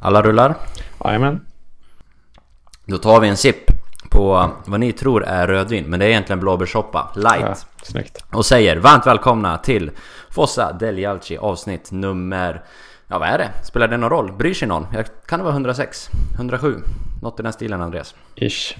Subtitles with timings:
[0.00, 0.54] Alla rullar?
[1.04, 1.40] Jajamän.
[2.84, 3.70] Då tar vi en sipp
[4.10, 7.40] på vad ni tror är rödvin, men det är egentligen blåbärssoppa light.
[7.40, 8.24] Ja, snyggt.
[8.32, 9.90] Och säger varmt välkomna till
[10.30, 12.62] Fossa del Jalci avsnitt nummer...
[13.10, 13.50] Ja vad är det?
[13.64, 14.32] Spelar det någon roll?
[14.32, 14.86] Bryr sig någon?
[14.94, 16.08] Jag- Kan det vara 106?
[16.36, 16.76] 107?
[17.22, 18.14] Något i den stilen Andreas?
[18.34, 18.76] Ish.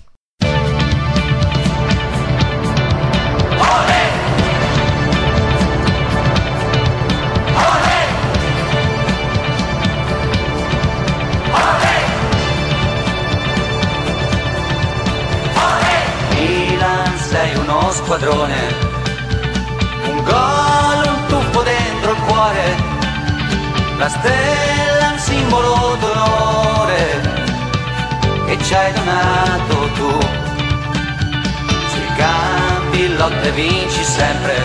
[18.08, 18.56] Uno squadrone,
[20.08, 22.76] un gol, un tuffo dentro il cuore,
[23.98, 27.20] la stella, un simbolo d'onore
[28.46, 30.18] che ci hai donato tu.
[31.90, 34.56] Sui campi lotta e vinci sempre,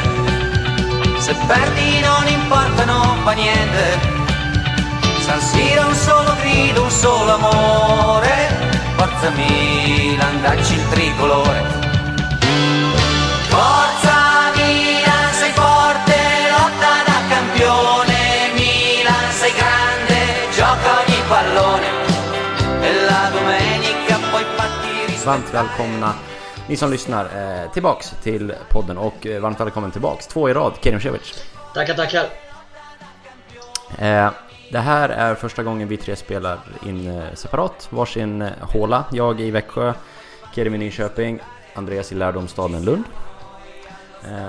[1.17, 4.11] se perdi non importa, non fa niente.
[5.19, 8.71] San Siro un solo grido, un solo amore.
[8.95, 11.82] Forza Milan, dacci il tricolore.
[25.25, 26.13] Varmt välkomna
[26.69, 30.27] ni som lyssnar eh, tillbaks till podden och eh, varmt välkommen tillbaks.
[30.27, 31.43] Två i rad, Kerim Cevic.
[31.73, 32.25] Tackar, tackar.
[33.97, 34.31] Eh,
[34.71, 39.05] det här är första gången vi tre spelar in separat, varsin håla.
[39.11, 39.93] Jag i Växjö,
[40.55, 41.39] Kerim i Nyköping,
[41.73, 43.03] Andreas i lärdomsstaden Lund.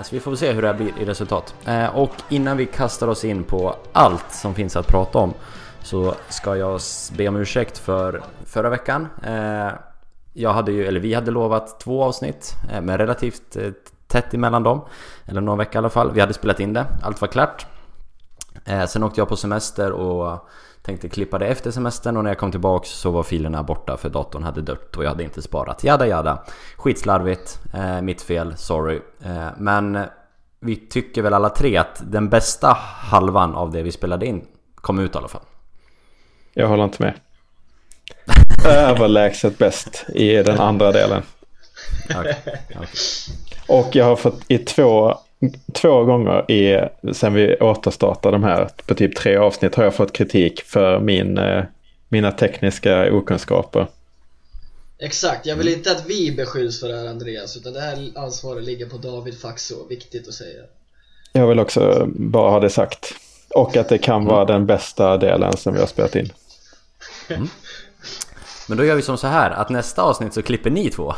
[0.03, 1.55] Så vi får väl se hur det här blir i resultat.
[1.93, 5.35] Och innan vi kastar oss in på allt som finns att prata om
[5.83, 6.81] så ska jag
[7.13, 9.09] be om ursäkt för förra veckan.
[10.37, 13.71] Jag hade ju, eller vi hade lovat två avsnitt eh, men med relativt eh,
[14.07, 14.85] tätt emellan dem.
[15.27, 16.13] Eller någon vecka i alla fall.
[16.13, 17.67] Vi hade spelat in det, allt var klart.
[18.65, 20.49] Eh, sen åkte jag på semester och
[20.83, 24.09] tänkte klippa det efter semestern och när jag kom tillbaks så var filerna borta för
[24.09, 25.85] datorn hade dött och jag hade inte sparat.
[25.85, 26.43] Jada jada.
[26.77, 29.01] Skitslarvigt, eh, mitt fel, sorry.
[29.25, 29.99] Eh, men
[30.61, 34.99] vi tycker väl alla tre att den bästa halvan av det vi spelade in kom
[34.99, 35.43] ut i alla fall.
[36.53, 37.15] Jag håller inte med.
[38.67, 41.23] Överlägset bäst i den andra delen.
[42.11, 42.37] Okej,
[42.71, 42.87] okej.
[43.67, 45.19] Och jag har fått i två,
[45.73, 50.13] två gånger i, sen vi återstartade de här på typ tre avsnitt har jag fått
[50.13, 51.65] kritik för min, eh,
[52.09, 53.87] mina tekniska okunskaper.
[54.99, 58.65] Exakt, jag vill inte att vi beskylls för det här Andreas, utan det här ansvaret
[58.65, 60.63] ligger på David Faxo, viktigt att säga.
[61.33, 63.15] Jag vill också bara ha det sagt.
[63.51, 66.33] Och att det kan vara den bästa delen som vi har spelat in.
[68.69, 71.15] Men då gör vi som så här att nästa avsnitt så klipper ni två.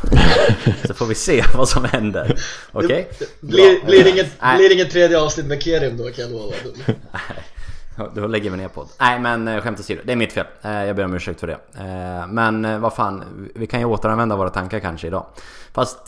[0.85, 2.39] så får vi se vad som händer.
[2.73, 3.09] Okej?
[3.41, 3.87] Blir, Bra.
[3.87, 6.53] blir, inget, blir det inget tredje avsnitt med Kerim då kan jag lova.
[8.15, 8.89] Då lägger vi ner podd.
[9.01, 10.47] Nej men eh, skämt åsido, det är mitt fel.
[10.63, 11.59] Eh, Jag ber om ursäkt för det.
[11.79, 13.25] Eh, Men vad fan,
[13.55, 15.27] vi kan ju återanvända våra tankar kanske idag.
[15.73, 15.99] Fast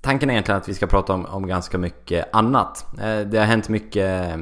[0.00, 2.86] tanken är egentligen att vi ska prata om, om ganska mycket annat.
[3.26, 4.34] Det har hänt mycket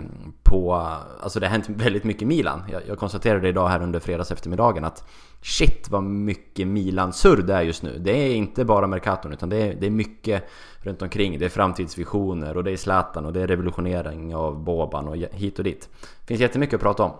[0.42, 0.74] på...
[1.22, 2.64] Alltså det har hänt väldigt mycket i Milan.
[2.72, 5.04] Jag, jag konstaterade idag här under fredags eftermiddagen att
[5.42, 7.98] Shit vad mycket Milan-surr det är just nu.
[7.98, 10.44] Det är inte bara Mercaton utan det är, det är mycket
[10.78, 11.38] runt omkring.
[11.38, 15.58] Det är framtidsvisioner och det är Zlatan och det är revolutionering av Boban och hit
[15.58, 15.88] och dit.
[16.00, 17.12] Det finns jättemycket att prata om.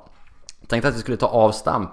[0.60, 1.90] Jag tänkte att vi skulle ta avstamp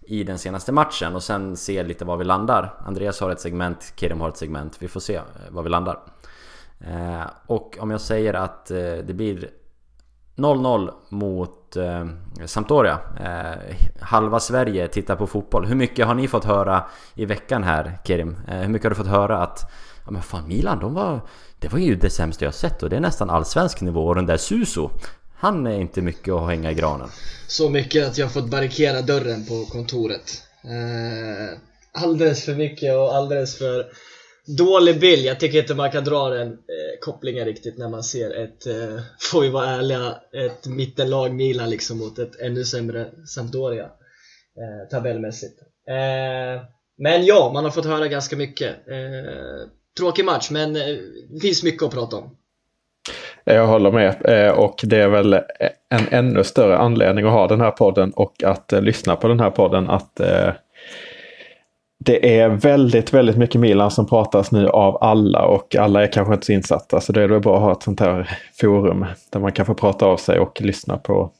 [0.00, 2.74] i den senaste matchen och sen se lite var vi landar.
[2.78, 4.76] Andreas har ett segment, Kerim har ett segment.
[4.78, 5.98] Vi får se eh, var vi landar.
[6.80, 9.50] Eh, och om jag säger att eh, det blir
[10.36, 12.06] 0-0 mot eh,
[12.46, 12.98] Sampdoria.
[13.20, 15.66] Eh, halva Sverige tittar på fotboll.
[15.66, 16.84] Hur mycket har ni fått höra
[17.14, 18.36] i veckan här Kerim?
[18.48, 19.70] Eh, hur mycket har du fått höra att
[20.04, 21.20] Ja men fan Milan, de var...
[21.58, 24.26] Det var ju det sämsta jag sett och det är nästan allsvensk nivå och den
[24.26, 24.90] där Suso
[25.34, 27.08] Han är inte mycket att hänga i granen.
[27.46, 30.42] Så mycket att jag fått barrikera dörren på kontoret.
[30.64, 31.58] Eh,
[32.02, 33.86] alldeles för mycket och alldeles för
[34.46, 35.26] dålig bild.
[35.26, 39.00] Jag tycker inte man kan dra den eh, kopplingen riktigt när man ser ett, eh,
[39.32, 45.60] får vi vara ärliga, ett mittenlag Milan liksom mot ett ännu sämre Sampdoria eh, tabellmässigt.
[45.88, 46.62] Eh,
[46.98, 48.88] men ja, man har fått höra ganska mycket.
[48.88, 49.68] Eh,
[49.98, 50.96] tråkig match, men eh,
[51.28, 52.36] det finns mycket att prata om.
[53.44, 55.40] Eh, jag håller med eh, och det är väl eh,
[55.88, 59.50] en ännu större anledning att ha den här podden och att lyssna på den här
[59.50, 60.50] podden att eh,
[62.04, 66.34] det är väldigt, väldigt mycket Milan som pratas nu av alla och alla är kanske
[66.34, 69.40] inte så insatta så det är då bra att ha ett sånt här forum där
[69.40, 71.30] man kan få prata av sig och lyssna på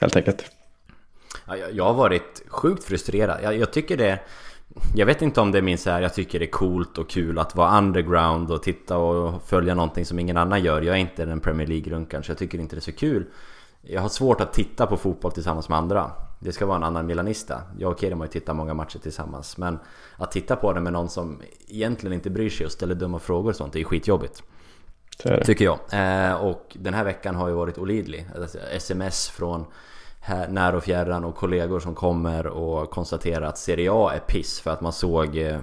[0.00, 0.44] helt enkelt.
[1.72, 3.40] Jag, har varit sjukt frustrerad.
[3.42, 4.18] Jag, jag tycker det...
[4.94, 7.10] Jag vet inte om det är min så här, jag tycker det är coolt och
[7.10, 10.82] kul att vara underground och titta och följa någonting som ingen annan gör.
[10.82, 13.26] Jag är inte den Premier League-runkaren så jag tycker inte det är så kul.
[13.82, 16.10] Jag har svårt att titta på fotboll tillsammans med andra.
[16.42, 17.62] Det ska vara en annan Milanista.
[17.78, 19.56] Jag och Kerim har ju tittat många matcher tillsammans.
[19.56, 19.78] Men
[20.16, 23.50] att titta på det med någon som egentligen inte bryr sig och ställer dumma frågor
[23.50, 24.42] och sånt, det är skitjobbigt.
[25.22, 25.78] Det Tycker jag.
[25.92, 28.28] Eh, och den här veckan har ju varit olidlig.
[28.36, 29.64] Alltså, Sms från
[30.20, 34.60] här, när och fjärran och kollegor som kommer och konstaterar att Serie A är piss
[34.60, 35.60] för att man såg eh,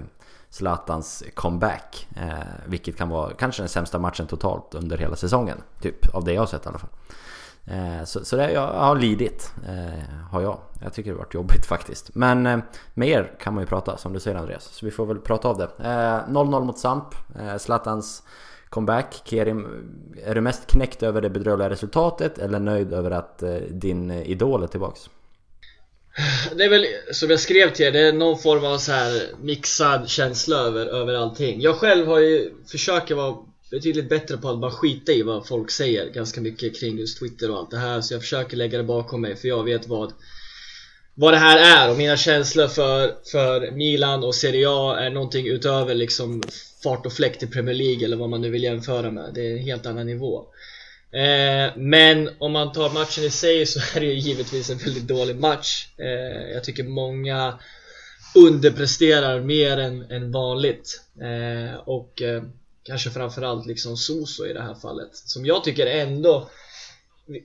[0.50, 2.08] Zlatans comeback.
[2.16, 2.32] Eh,
[2.66, 5.62] vilket kan vara kanske den sämsta matchen totalt under hela säsongen.
[5.80, 6.90] Typ av det jag har sett i alla fall.
[7.70, 10.60] Eh, så, så det, jag har lidit, eh, har jag.
[10.82, 12.14] Jag tycker det har varit jobbigt faktiskt.
[12.14, 12.58] Men eh,
[12.94, 14.64] med er kan man ju prata, som du säger Andreas.
[14.64, 15.68] Så vi får väl prata av det.
[15.78, 17.14] 0-0 mot Samp.
[17.58, 18.22] Zlatans
[18.68, 19.22] comeback.
[19.24, 19.66] Kerim,
[20.24, 24.66] är du mest knäckt över det bedrövliga resultatet eller nöjd över att din idol är
[24.66, 25.10] tillbaks?
[26.56, 29.22] Det är väl, som jag skrev till er, det är någon form av så här
[29.40, 31.60] mixad känsla över, över allting.
[31.60, 33.36] Jag själv har ju, försöker vara
[33.70, 37.50] betydligt bättre på att bara skita i vad folk säger ganska mycket kring just Twitter
[37.50, 38.00] och allt det här.
[38.00, 40.12] Så jag försöker lägga det bakom mig för jag vet vad
[41.14, 45.46] vad det här är och mina känslor för, för Milan och Serie A är någonting
[45.46, 46.42] utöver liksom
[46.82, 49.30] fart och fläkt i Premier League eller vad man nu vill jämföra med.
[49.34, 50.44] Det är en helt annan nivå.
[51.12, 55.08] Eh, men om man tar matchen i sig så är det ju givetvis en väldigt
[55.08, 55.86] dålig match.
[55.98, 57.58] Eh, jag tycker många
[58.34, 61.00] underpresterar mer än, än vanligt.
[61.20, 62.42] Eh, och eh,
[62.90, 65.10] kanske framförallt liksom Soso i det här fallet.
[65.12, 66.50] Som jag tycker ändå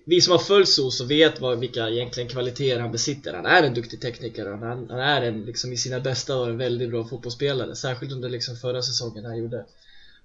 [0.06, 3.34] vi som har följt Soso vet vad, vilka egentligen kvaliteter han besitter.
[3.34, 6.50] Han är en duktig tekniker och han, han är en, liksom, i sina bästa år
[6.50, 7.76] en väldigt bra fotbollsspelare.
[7.76, 9.66] Särskilt under liksom, förra säsongen han gjorde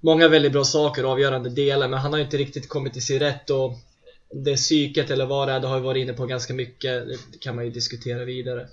[0.00, 3.18] många väldigt bra saker och avgörande delar men han har inte riktigt kommit till sin
[3.18, 3.72] rätt och
[4.30, 7.06] det psyket eller vad det är, det har vi varit inne på ganska mycket.
[7.32, 8.68] Det kan man ju diskutera vidare.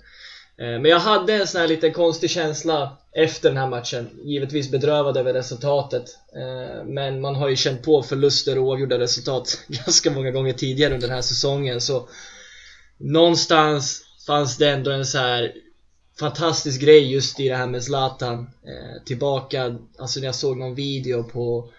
[0.60, 4.10] Eh, men jag hade en sån här lite konstig känsla efter den här matchen.
[4.24, 6.04] Givetvis bedrövad över resultatet.
[6.36, 10.94] Eh, men man har ju känt på förluster och oavgjorda resultat ganska många gånger tidigare
[10.94, 11.80] under den här säsongen.
[11.80, 12.08] Så
[12.96, 15.52] någonstans fanns det ändå en så här
[16.18, 18.38] fantastisk grej just i det här med Zlatan.
[18.38, 21.70] Eh, tillbaka, alltså när jag såg någon video på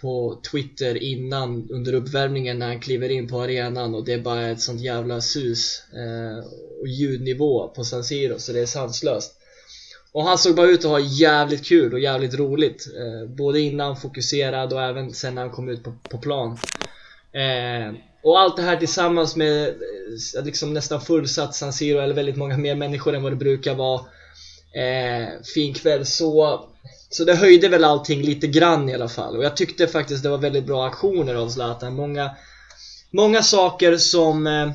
[0.00, 4.48] på Twitter innan under uppvärmningen när han kliver in på arenan och det är bara
[4.48, 6.44] ett sånt jävla sus eh,
[6.80, 9.34] och ljudnivå på San Siro så det är sanslöst.
[10.12, 12.86] Och han såg bara ut att ha jävligt kul och jävligt roligt.
[12.96, 16.58] Eh, både innan fokuserad och även sen när han kom ut på, på plan.
[17.32, 22.36] Eh, och allt det här tillsammans med eh, liksom nästan fullsatt San Siro eller väldigt
[22.36, 24.00] många mer människor än vad det brukar vara.
[24.74, 26.68] Eh, fin kväll så
[27.10, 29.36] så det höjde väl allting lite grann i alla fall.
[29.36, 31.94] Och jag tyckte faktiskt det var väldigt bra aktioner av Zlatan.
[31.94, 32.30] Många,
[33.10, 34.70] många saker som eh,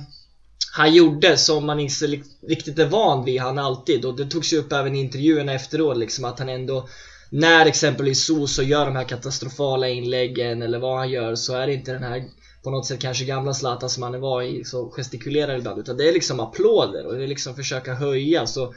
[0.76, 2.06] han gjorde som man inte
[2.48, 4.06] riktigt är van vid han alltid.
[4.06, 6.88] Och det togs ju upp även i intervjuerna efteråt liksom att han ändå
[7.30, 11.74] när exempelvis Soso gör de här katastrofala inläggen eller vad han gör så är det
[11.74, 12.24] inte den här
[12.64, 15.80] på något sätt kanske gamla Zlatan som han var i så gestikulerar ibland.
[15.80, 18.48] Utan det är liksom applåder och det är liksom försöka höja.
[18.48, 18.74] Så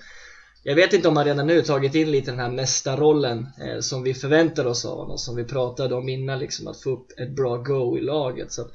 [0.69, 4.03] jag vet inte om han redan nu tagit in lite den här mästarrollen eh, som
[4.03, 7.37] vi förväntar oss av honom, som vi pratade om innan liksom, att få upp ett
[7.37, 8.53] bra go i laget.
[8.53, 8.71] Så att,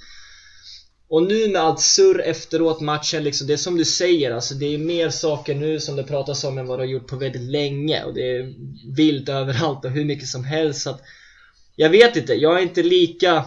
[1.07, 4.73] och nu med allt surr efteråt matchen, liksom, det är som du säger, alltså, det
[4.73, 7.51] är mer saker nu som det pratas om än vad det har gjort på väldigt
[7.51, 8.53] länge och det är
[8.95, 10.81] vilt överallt och hur mycket som helst.
[10.81, 11.01] Så att,
[11.75, 13.45] jag vet inte, jag är inte lika,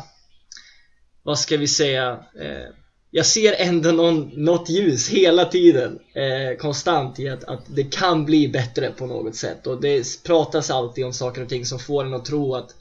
[1.23, 2.11] vad ska vi säga,
[2.41, 2.84] eh,
[3.17, 8.25] jag ser ändå någon, något ljus hela tiden eh, konstant i att, att det kan
[8.25, 9.67] bli bättre på något sätt.
[9.67, 12.75] Och det pratas alltid om saker och ting som får en att tro att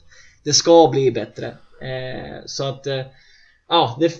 [0.44, 1.46] det ska bli bättre.
[1.82, 3.00] Eh, så att eh,
[3.68, 4.12] ja, det,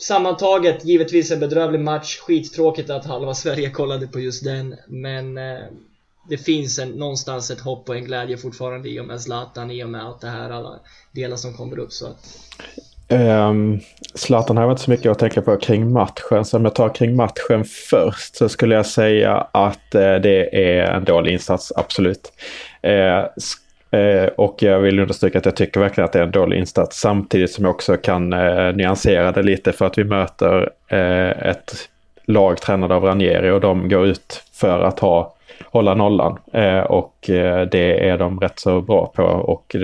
[0.00, 2.18] sammantaget givetvis en bedrövlig match.
[2.18, 4.74] Skittråkigt att halva Sverige kollade på just den.
[4.86, 5.64] Men eh,
[6.28, 9.84] det finns en, någonstans ett hopp och en glädje fortfarande i och med Zlatan, i
[9.84, 10.80] och med allt det här, alla
[11.12, 11.92] delar som kommer upp.
[11.92, 12.26] Så att
[13.10, 13.80] Um,
[14.14, 16.44] Zlatan har inte så mycket att tänka på kring matchen.
[16.44, 20.82] Så om jag tar kring matchen först så skulle jag säga att uh, det är
[20.82, 22.32] en dålig insats, absolut.
[22.86, 26.58] Uh, eh, och jag vill understryka att jag tycker verkligen att det är en dålig
[26.58, 27.00] insats.
[27.00, 31.74] Samtidigt som jag också kan eh, nyansera det lite för att vi möter eh, ett
[32.24, 35.34] lag tränade av Ranieri och de går ut för att ha
[35.64, 36.38] hålla nollan.
[36.52, 39.76] Eh, och eh, det är de rätt så bra på och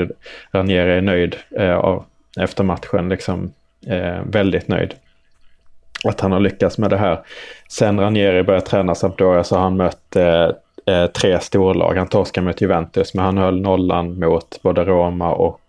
[0.53, 2.05] Ranieri är nöjd eh, av,
[2.41, 3.53] efter matchen, liksom
[3.87, 4.95] eh, väldigt nöjd.
[6.05, 7.21] Att han har lyckats med det här.
[7.69, 10.49] Sen Ranieri började träna Sampdoria så har han mött eh,
[10.87, 11.95] eh, tre storlag.
[11.95, 15.61] Han torskade mot Juventus men han höll nollan mot både Roma och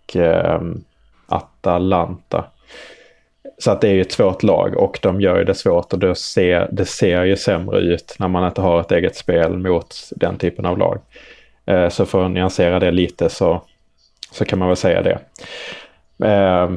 [1.27, 2.45] Atalanta.
[3.57, 5.99] Så att det är ju ett svårt lag och de gör ju det svårt och
[5.99, 9.95] det ser, det ser ju sämre ut när man inte har ett eget spel mot
[10.11, 10.99] den typen av lag.
[11.89, 13.61] Så för att nyansera det lite så,
[14.31, 15.19] så kan man väl säga det.
[16.23, 16.71] Eh,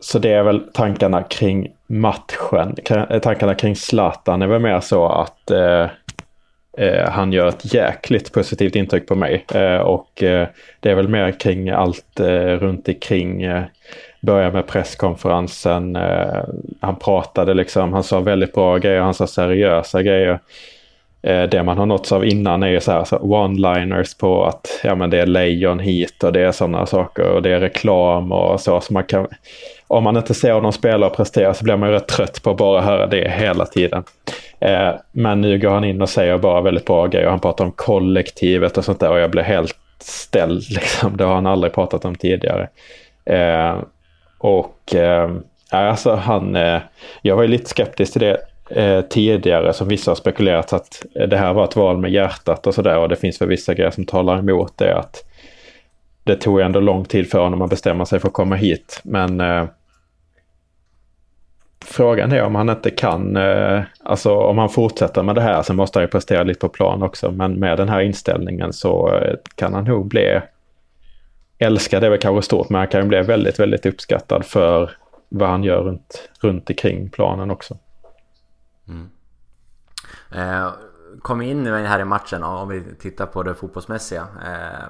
[0.00, 2.74] så det är väl tankarna kring matchen.
[2.90, 5.88] Eh, tankarna kring Zlatan är väl mer så att eh,
[6.78, 9.44] eh, han gör ett jäkligt positivt intryck på mig.
[9.54, 10.48] Eh, och eh,
[10.80, 12.20] det är väl mer kring allt
[12.58, 13.42] runt omkring.
[13.42, 13.62] Eh,
[14.20, 15.98] börja med presskonferensen.
[16.80, 20.40] Han pratade liksom, han sa väldigt bra grejer, han sa seriösa grejer.
[21.26, 24.80] Eh, det man har nåtts av innan är ju så här så one-liners på att
[24.84, 28.32] ja, men det är lejon hit och det är sådana saker och det är reklam
[28.32, 28.80] och så.
[28.80, 29.26] så man kan,
[29.86, 32.50] om man inte ser honom spela och prestera så blir man ju rätt trött på
[32.50, 34.04] att bara höra det hela tiden.
[34.60, 37.28] Eh, men nu går han in och säger bara väldigt bra grejer.
[37.28, 40.62] Han pratar om kollektivet och sånt där och jag blir helt ställd.
[40.70, 41.16] Liksom.
[41.16, 42.68] Det har han aldrig pratat om tidigare.
[43.24, 43.76] Eh,
[44.38, 45.30] och eh,
[45.70, 46.80] alltså han, eh,
[47.22, 48.36] jag var ju lite skeptisk till det
[48.70, 52.66] eh, tidigare som vissa har spekulerat att eh, det här var ett val med hjärtat
[52.66, 54.98] och sådär och det finns väl vissa grejer som talar emot det.
[54.98, 55.24] att
[56.24, 59.40] Det tog ändå lång tid för honom att bestämma sig för att komma hit men
[59.40, 59.64] eh,
[61.88, 65.74] Frågan är om han inte kan, eh, alltså om han fortsätter med det här så
[65.74, 67.30] måste han ju prestera lite på plan också.
[67.30, 70.40] Men med den här inställningen så eh, kan han nog bli,
[71.58, 74.90] älskad är väl kanske stort, men han kan ju bli väldigt, väldigt uppskattad för
[75.28, 77.76] vad han gör runt, runt omkring planen också.
[78.88, 79.10] Mm.
[80.30, 80.72] Eh,
[81.22, 84.28] kom in här i matchen, om vi tittar på det fotbollsmässiga.
[84.44, 84.86] Eh,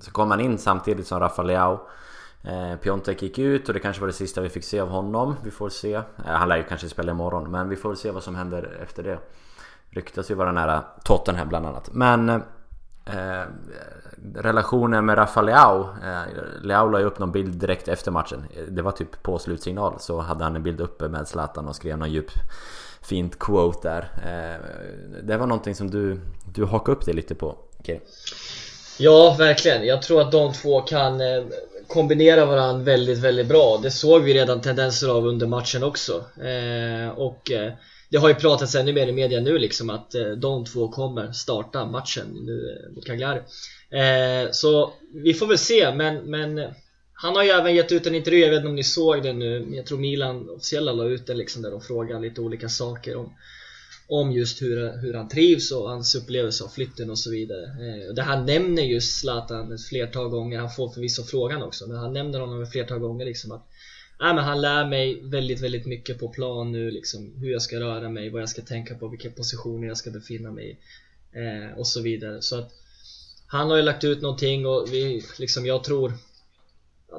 [0.00, 1.88] så kom han in samtidigt som Rafa Leao.
[2.42, 5.36] Eh, Piontek gick ut och det kanske var det sista vi fick se av honom.
[5.44, 5.94] Vi får se.
[5.94, 9.02] Eh, han lär ju kanske spela imorgon men vi får se vad som händer efter
[9.02, 9.18] det.
[9.90, 11.90] Ryktas ju vara nära Tottenham bland annat.
[11.92, 13.44] Men eh,
[14.34, 15.80] relationen med Rafa Leao.
[15.80, 16.22] Eh,
[16.62, 18.44] Leao la ju upp någon bild direkt efter matchen.
[18.68, 21.98] Det var typ på slutsignal så hade han en bild uppe med Zlatan och skrev
[21.98, 22.30] någon djup
[23.10, 24.02] fint quote där.
[24.24, 24.60] Eh,
[25.22, 26.20] det var någonting som du,
[26.54, 27.58] du hakade upp dig lite på.
[27.78, 27.98] Okay.
[28.98, 29.86] Ja, verkligen.
[29.86, 31.44] Jag tror att de två kan eh,
[31.86, 33.80] kombinera varandra väldigt, väldigt bra.
[33.82, 36.24] Det såg vi redan tendenser av under matchen också.
[36.42, 37.50] Eh, och
[38.10, 41.86] det har ju pratats ännu mer i media nu liksom att de två kommer starta
[41.86, 43.40] matchen nu mot Cagliari.
[44.50, 44.92] Så
[45.24, 46.58] vi får väl se, men, men
[47.22, 49.38] han har ju även gett ut en intervju, jag vet inte om ni såg den
[49.38, 53.16] nu, jag tror Milan officiella la ut den liksom där de frågar lite olika saker
[53.16, 53.32] om
[54.10, 57.64] om just hur, hur han trivs och hans upplevelse av flytten och så vidare.
[57.64, 61.96] Eh, där han nämner just Zlatan ett flertal gånger, han får förvisso frågan också, men
[61.96, 63.66] han nämner honom ett flertal gånger liksom att
[64.20, 67.80] Nej men han lär mig väldigt, väldigt mycket på plan nu liksom Hur jag ska
[67.80, 70.76] röra mig, vad jag ska tänka på, vilka positioner jag ska befinna mig i
[71.38, 72.72] eh, Och så vidare så att
[73.46, 76.12] Han har ju lagt ut någonting och vi, liksom jag tror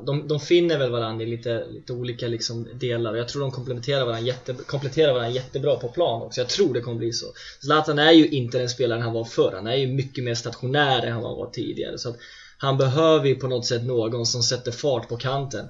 [0.05, 3.51] de, de finner väl varandra i lite, lite olika liksom delar och jag tror de
[3.51, 6.41] kompletterar varandra, jätte, kompletterar varandra jättebra på plan också.
[6.41, 7.25] Jag tror det kommer bli så.
[7.59, 9.51] Zlatan är ju inte den spelaren han var förr.
[9.55, 11.97] Han är ju mycket mer stationär än han var tidigare.
[11.97, 12.17] Så att
[12.57, 15.65] han behöver ju på något sätt någon som sätter fart på kanten.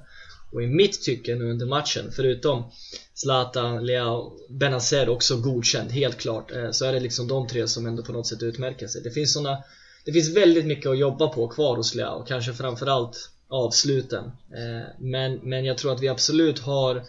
[0.51, 2.72] Och i mitt tycke nu under matchen, förutom
[3.13, 6.51] Zlatan, Leao, Benazer också godkänd, helt klart.
[6.51, 9.01] Eh, så är det liksom de tre som ändå på något sätt utmärker sig.
[9.01, 9.58] Det finns såna
[10.06, 14.25] Det finns väldigt mycket att jobba på kvar hos Leao, kanske framförallt avsluten.
[14.25, 17.01] Eh, men, men jag tror att vi absolut har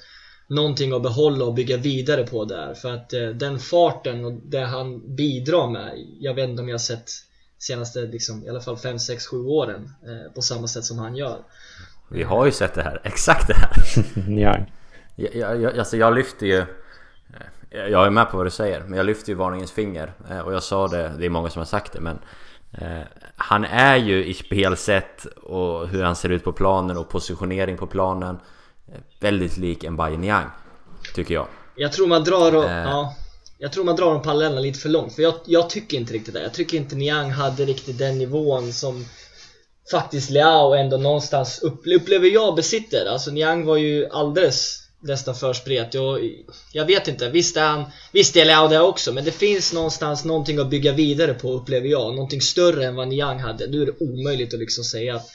[0.46, 2.74] någonting att behålla och bygga vidare på där.
[2.74, 6.74] För att eh, den farten och det han bidrar med, jag vet inte om jag
[6.74, 7.10] har sett
[7.58, 11.16] senaste liksom, i alla fall 5, 6, 7 åren eh, på samma sätt som han
[11.16, 11.38] gör.
[12.08, 13.72] Vi har ju sett det här, exakt det här.
[14.40, 14.56] ja.
[15.16, 16.64] jag, jag, alltså jag lyfter ju
[17.74, 20.12] jag är med på vad du säger, men jag lyfter ju varningens finger.
[20.44, 22.18] Och jag sa det, det är många som har sagt det, men
[23.36, 27.86] han är ju i spelsätt och hur han ser ut på planen och positionering på
[27.86, 28.38] planen
[28.88, 30.46] eh, Väldigt lik en Bayern Yang
[31.14, 31.46] Tycker jag.
[31.76, 32.84] Jag tror man drar och, eh.
[32.84, 33.14] ja,
[33.58, 36.34] Jag tror man drar de parallellerna lite för långt för jag, jag, tycker inte riktigt
[36.34, 36.42] det.
[36.42, 39.04] Jag tycker inte Niang hade riktigt den nivån som
[39.90, 43.06] Faktiskt Liao ändå någonstans upplever jag besitter.
[43.06, 46.00] Alltså Niang var ju alldeles nästan för spretig.
[46.00, 46.18] Och
[46.72, 50.24] jag vet inte, visst är han Visst är Leao det också men det finns någonstans
[50.24, 52.14] någonting att bygga vidare på upplever jag.
[52.14, 53.66] Någonting större än vad Niang hade.
[53.66, 55.30] Nu är det omöjligt att liksom säga att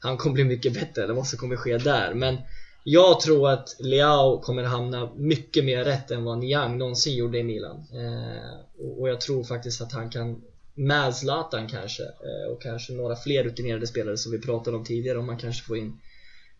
[0.00, 2.38] Han kommer bli mycket bättre eller vad som kommer ske där men
[2.84, 7.42] Jag tror att Leao kommer hamna mycket mer rätt än vad Niang någonsin gjorde i
[7.42, 7.76] Milan.
[7.76, 10.42] Eh, och, jag tror faktiskt att han kan
[10.74, 15.18] med Zlatan kanske eh, och kanske några fler rutinerade spelare som vi pratade om tidigare
[15.18, 16.00] om man kanske får in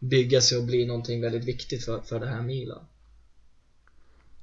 [0.00, 2.84] bygga sig och bli någonting väldigt viktigt för, för det här Milan.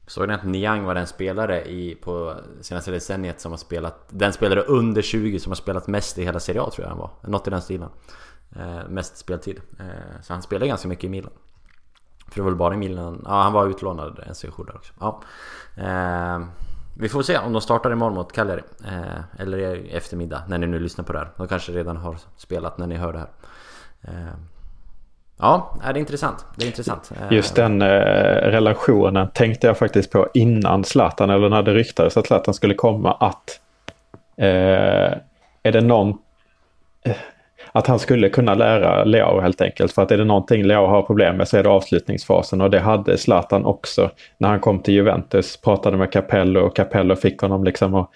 [0.07, 4.33] Såg ni att Niang var den spelare i, på senaste decenniet som har spelat Den
[4.33, 7.11] spelare under 20 som har spelat mest i hela Serie A tror jag han var.
[7.23, 7.89] Något i den stilen.
[8.55, 9.61] Eh, Mest speltid.
[9.79, 11.31] Eh, Så han spelade ganska mycket i Milan.
[12.27, 13.21] För det var väl bara i Milan.
[13.25, 14.93] Ja han var utlånad en session där också.
[14.99, 15.21] Ja.
[15.77, 16.47] Eh,
[16.99, 18.61] vi får se om de startar imorgon mot Cagliari.
[18.85, 21.31] Eh, Eller i eftermiddag när ni nu lyssnar på det här.
[21.37, 23.29] De kanske redan har spelat när ni hör det här.
[24.01, 24.33] Eh,
[25.39, 26.45] Ja, det är intressant.
[26.55, 27.11] Det är intressant.
[27.15, 32.17] Eh, Just den eh, relationen tänkte jag faktiskt på innan Zlatan, eller när det ryktades
[32.17, 33.59] att Zlatan skulle komma, att
[34.37, 35.17] eh,
[35.63, 36.17] är det någon...
[37.05, 37.15] Eh,
[37.71, 39.91] att han skulle kunna lära Leo helt enkelt.
[39.91, 42.79] För att är det någonting Leo har problem med så är det avslutningsfasen och det
[42.79, 45.57] hade Zlatan också när han kom till Juventus.
[45.57, 48.09] Pratade med Capello och Capello fick honom liksom att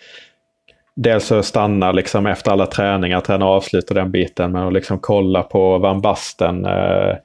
[0.96, 5.00] dels att stanna liksom efter alla träningar, träna och avsluta den biten, men att liksom
[5.00, 7.16] kolla på Van Basten, eh,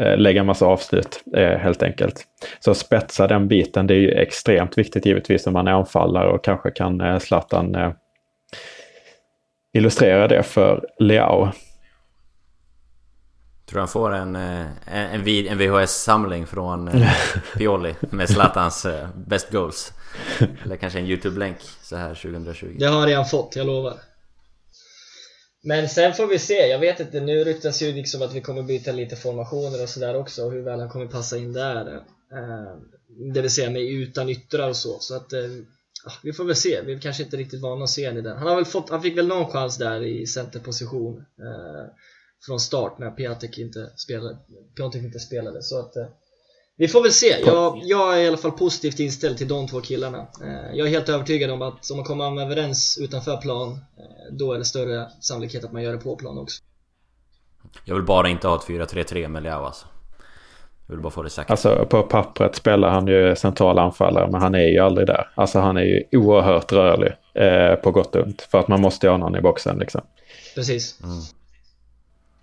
[0.00, 2.24] eh, lägga massa avslut eh, helt enkelt.
[2.60, 6.44] Så spetsa den biten, det är ju extremt viktigt givetvis om man är anfallare och
[6.44, 7.92] kanske kan eh, Zlatan eh,
[9.72, 11.48] illustrera det för Leao.
[13.66, 17.10] Tror han får en, eh, en, en, en VHS-samling från eh,
[17.56, 18.86] Pioli med Zlatans
[19.26, 19.92] Best Goals.
[20.64, 22.76] Eller kanske en YouTube-länk så här 2020.
[22.78, 24.00] Det har han redan fått, jag lovar.
[25.62, 28.62] Men sen får vi se, jag vet inte, nu ryktas ju liksom att vi kommer
[28.62, 31.96] byta lite formationer och sådär också och hur väl han kommer passa in där.
[32.32, 32.76] Eh,
[33.34, 35.40] det vill säga med utan yttrar och så, så att eh,
[36.04, 38.22] ah, vi får väl se, vi är kanske inte riktigt vana att se honom i
[38.22, 38.38] den.
[38.38, 41.92] Han, har väl fått, han fick väl någon chans där i centerposition eh,
[42.46, 44.38] från start när Piatek inte spelade,
[44.76, 46.06] Piatek inte spelade så att eh,
[46.80, 49.80] vi får väl se, jag, jag, är i alla fall positivt inställd till de två
[49.80, 50.18] killarna.
[50.18, 54.52] Eh, jag är helt övertygad om att om man kommer överens utanför plan eh, då
[54.52, 56.62] är det större sannolikhet att man gör det på plan också.
[57.84, 59.86] Jag vill bara inte ha ett 4-3-3 med Leao alltså.
[60.86, 61.50] Jag vill bara få det sagt.
[61.50, 65.30] Alltså på pappret spelar han ju central anfallare men han är ju aldrig där.
[65.34, 68.42] Alltså han är ju oerhört rörlig eh, på gott och ont.
[68.42, 70.00] För att man måste ha någon i boxen liksom.
[70.54, 71.00] Precis.
[71.02, 71.20] Mm.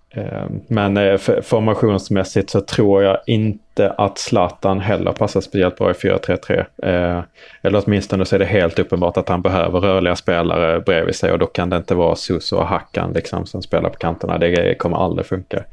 [0.10, 5.94] Eh, men eh, formationsmässigt så tror jag inte att Zlatan heller passar speciellt bra i
[5.94, 6.66] 4-3-3.
[6.84, 7.24] Eh,
[7.62, 11.40] eller åtminstone så är det helt uppenbart att han behöver rörliga spelare bredvid sig och
[11.40, 14.38] då kan det inte vara Suso och Hackan liksom, som spelar på kanterna.
[14.38, 15.64] Det kommer aldrig funka.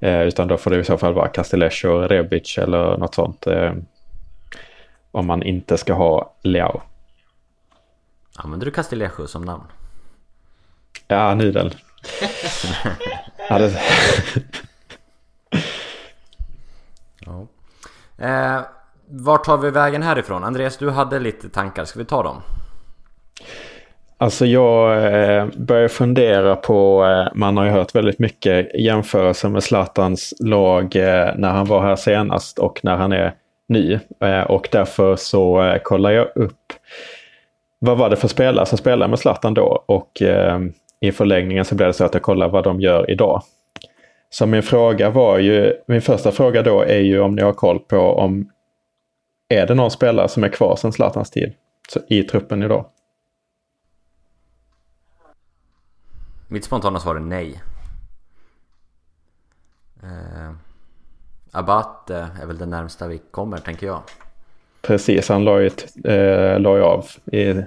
[0.00, 3.46] Utan då får det i så fall vara Castellesh och Rebic eller något sånt.
[5.10, 6.82] Om man inte ska ha Leao.
[8.36, 9.64] Använder du Castellejo som namn?
[11.08, 11.74] Ja, nudel.
[13.48, 13.72] ja, det...
[17.26, 17.46] ja.
[18.18, 18.60] Eh,
[19.08, 20.44] vart tar vi vägen härifrån?
[20.44, 21.84] Andreas, du hade lite tankar.
[21.84, 22.42] Ska vi ta dem?
[24.18, 29.62] Alltså jag eh, börjar fundera på, eh, man har ju hört väldigt mycket jämförelser med
[29.62, 33.34] Zlatans lag eh, när han var här senast och när han är
[33.68, 33.98] ny.
[34.20, 36.72] Eh, och därför så kollar jag upp
[37.78, 40.22] vad var det för spelare som spelade med Zlatan då och
[41.06, 43.42] i förlängningen så blev det så att jag kollar vad de gör idag.
[44.30, 47.78] Så min fråga var ju, min första fråga då är ju om ni har koll
[47.78, 48.50] på om
[49.48, 51.54] är det någon spelare som är kvar sedan Zlatans tid
[51.88, 52.86] så, i truppen idag?
[56.48, 57.62] Mitt spontana svar är nej.
[60.02, 60.52] Eh,
[61.50, 64.02] Abbat eh, är väl det närmsta vi kommer, tänker jag.
[64.82, 65.70] Precis, han la ju,
[66.04, 67.62] eh, la ju av i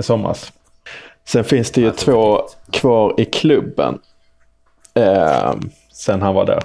[0.00, 0.52] somras.
[1.24, 3.98] Sen finns det ju två kvar i klubben.
[4.94, 5.54] Eh,
[5.92, 6.62] sen han var där.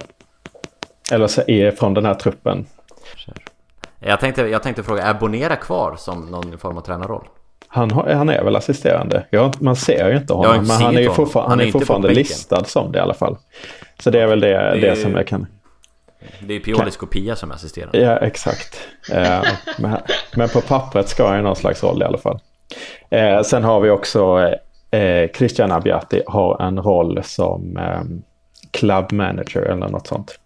[1.12, 2.66] Eller är från den här truppen.
[4.00, 7.28] Jag tänkte, jag tänkte fråga, är Bonera kvar som någon form av tränarroll?
[7.68, 9.26] Han, han är väl assisterande.
[9.30, 10.66] Ja, man ser ju inte honom.
[10.66, 13.36] men han är ju fortfarande, han är fortfarande listad som det i alla fall.
[13.98, 15.46] Så det är väl det, det, är, det som jag kan...
[16.40, 17.98] Det är Piolis kopia som är assisterande.
[17.98, 18.78] Ja, exakt.
[19.12, 19.42] eh,
[19.78, 19.96] men,
[20.34, 22.40] men, på pappret ska han ju någon slags roll i alla fall.
[23.10, 24.38] Eh, sen har vi också
[24.90, 28.02] eh, eh, Christian Abbiati har en roll som eh,
[28.70, 30.38] club manager eller något sånt.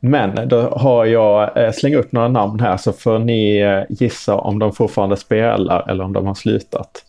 [0.00, 4.34] Men då har jag eh, slängt upp några namn här så får ni eh, gissa
[4.34, 7.04] om de fortfarande spelar eller om de har slutat.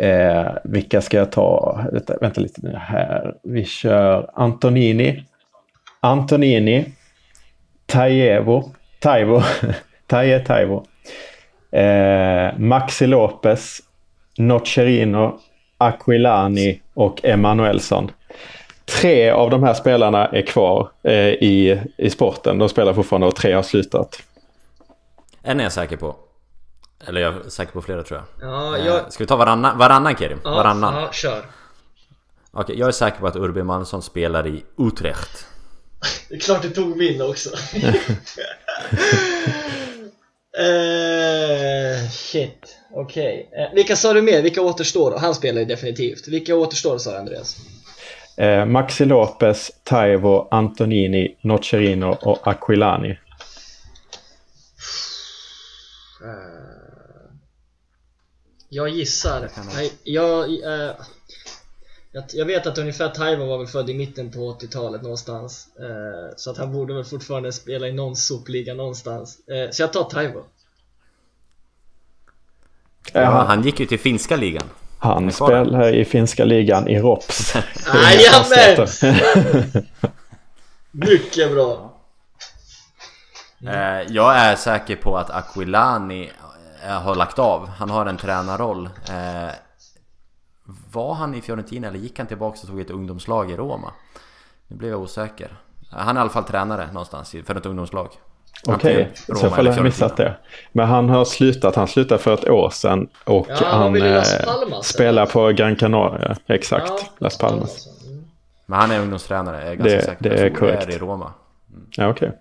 [0.00, 1.80] Eh, vilka ska jag ta?
[1.92, 3.34] Vänta, vänta lite nu här.
[3.42, 5.24] Vi kör Antonini.
[6.00, 6.84] Antonini.
[7.86, 8.72] Tajevo.
[9.00, 9.42] Taivo.
[10.06, 10.84] Taje Taivo.
[11.74, 13.80] Eh, Maxi Lopez.
[14.38, 15.40] Nocerino.
[15.78, 18.10] Aquilani och Emanuelsson
[18.84, 22.58] tre av de här spelarna är kvar eh, i, i sporten.
[22.58, 24.22] De spelar fortfarande och tre har slutat.
[25.42, 26.16] En är jag säker på.
[27.06, 28.50] Eller jag är säker på flera tror jag.
[28.50, 28.96] Ja, jag...
[28.96, 30.40] Eh, ska vi ta varannan, varannan Kerim?
[30.44, 30.94] Ja, varannan.
[30.94, 31.44] Ja, kör.
[32.50, 35.46] Okej, jag är säker på att Urbi Mansson spelar i Utrecht.
[36.28, 37.50] Det är klart du tog min också.
[40.58, 43.48] uh, shit, okej.
[43.50, 43.64] Okay.
[43.64, 44.42] Uh, vilka sa du mer?
[44.42, 45.16] Vilka återstår?
[45.18, 46.28] Han spelar ju definitivt.
[46.28, 47.56] Vilka återstår sa Andreas?
[48.36, 53.10] Eh, Maxi Lopez, Taivo, Antonini, Nocerino och Aquilani.
[53.10, 53.18] Eh,
[58.68, 59.48] jag gissar.
[60.04, 60.94] Jag, jag, eh,
[62.14, 65.68] Jag, jag vet att ungefär Taiwo var väl född i mitten på 80-talet någonstans.
[65.78, 69.38] Eh, så att han borde väl fortfarande spela i någon sopliga någonstans.
[69.48, 70.44] Eh, så jag tar Taiwo.
[73.12, 74.62] Ja, han gick ju till finska ligan.
[74.98, 77.54] Han spelar i finska ligan i Rops.
[77.94, 78.88] Jajamän!
[80.90, 81.92] Mycket bra!
[83.66, 86.30] Eh, jag är säker på att Aquilani
[86.84, 87.68] eh, har lagt av.
[87.68, 88.88] Han har en tränarroll.
[90.68, 93.92] Eh, var han i Fiorentina eller gick han tillbaka och tog ett ungdomslag i Roma?
[94.68, 95.56] Nu blev jag osäker.
[95.90, 98.08] Han är i alla fall tränare någonstans för ett ungdomslag.
[98.66, 99.06] Okej, okay.
[99.14, 100.36] så jag får ha missat det.
[100.72, 101.76] Men han har slutat.
[101.76, 106.36] Han slutade för ett år sedan och ja, han eh, Palmas, spelar på Gran Canaria.
[106.46, 107.86] Exakt, ja, Las Palmas.
[108.06, 108.24] Mm.
[108.66, 110.86] Men han är ungdomstränare, jag är ganska det, säker Det är korrekt.
[110.86, 111.32] Det är i Roma.
[111.72, 111.86] Mm.
[111.90, 112.28] Ja, okej.
[112.28, 112.40] Okay.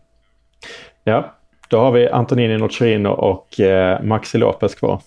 [1.03, 1.33] Ja,
[1.67, 5.01] då har vi Antonini Nocerino och eh, Maxi Lopez kvar.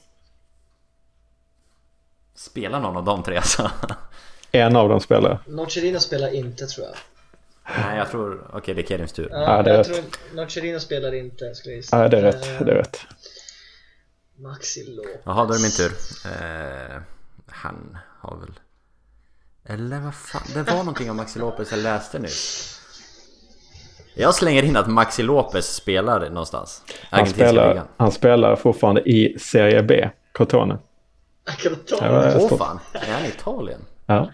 [2.36, 3.70] Spelar någon av de tre alltså?
[4.52, 5.38] en av dem spelar.
[5.46, 6.96] Nocerino spelar inte tror jag.
[7.78, 8.46] Nej, jag tror...
[8.48, 9.28] Okej, okay, det är Kerims tur.
[9.30, 9.86] Ja, ja det är jag rätt.
[9.86, 12.42] tror Nocerino spelar inte, skulle jag Ja, det är rätt.
[12.42, 13.00] Det är rätt.
[14.38, 15.20] Maxi Lopez.
[15.24, 15.92] Jaha, då är det min tur.
[16.26, 17.02] Eh,
[17.46, 18.52] han har väl...
[19.64, 22.28] Eller vad fan, det var någonting om Maxi Lopez jag läste nu.
[24.14, 26.82] Jag slänger in att Maxi Lopez spelar någonstans.
[27.10, 30.78] Han spelar, han spelar fortfarande i Serie B, Crotone.
[31.58, 32.34] Crotone?
[32.36, 33.80] Åh oh, fan, är han i Italien?
[34.06, 34.28] Ja.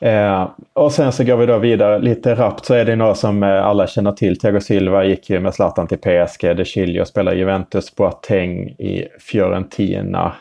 [0.00, 3.42] Eh, och sen så går vi då vidare lite rappt så är det några som
[3.42, 4.38] eh, alla känner till.
[4.38, 6.56] Thiago Silva gick ju med Zlatan till PSG.
[6.56, 7.94] De Chilio spelar Juventus.
[7.94, 10.32] Boateng i Fiorentina.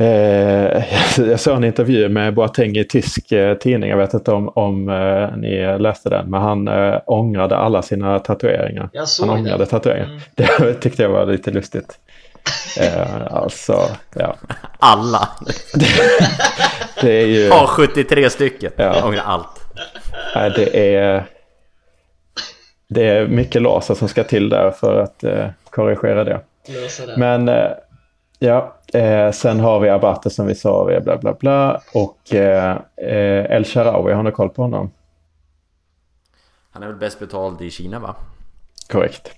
[0.00, 0.84] Eh,
[1.18, 3.90] jag såg en intervju med Boateng i tysk eh, tidning.
[3.90, 6.30] Jag vet inte om, om eh, ni läste den.
[6.30, 8.90] Men han eh, ångrade alla sina tatueringar.
[9.20, 9.66] han ångrade det.
[9.66, 10.06] tatueringar.
[10.06, 10.20] Mm.
[10.58, 11.98] Det tyckte jag var lite lustigt.
[12.80, 14.36] Eh, alltså, ja.
[14.78, 15.28] Alla.
[17.00, 17.50] det är ju...
[17.50, 18.72] Har 73 stycken.
[18.76, 19.04] Ja.
[19.04, 19.60] Ångrar allt.
[20.34, 21.24] Nej, det är...
[22.88, 26.40] Det är mycket laser som ska till där för att eh, korrigera det.
[26.66, 27.16] det.
[27.16, 27.70] Men eh,
[28.38, 31.80] ja, eh, sen har vi Abate som vi sa, vi bla bla bla.
[31.94, 34.90] Och eh, eh, El Sharawi, har ni koll på honom?
[36.70, 38.14] Han är väl bäst betald i Kina va?
[38.88, 39.30] Korrekt.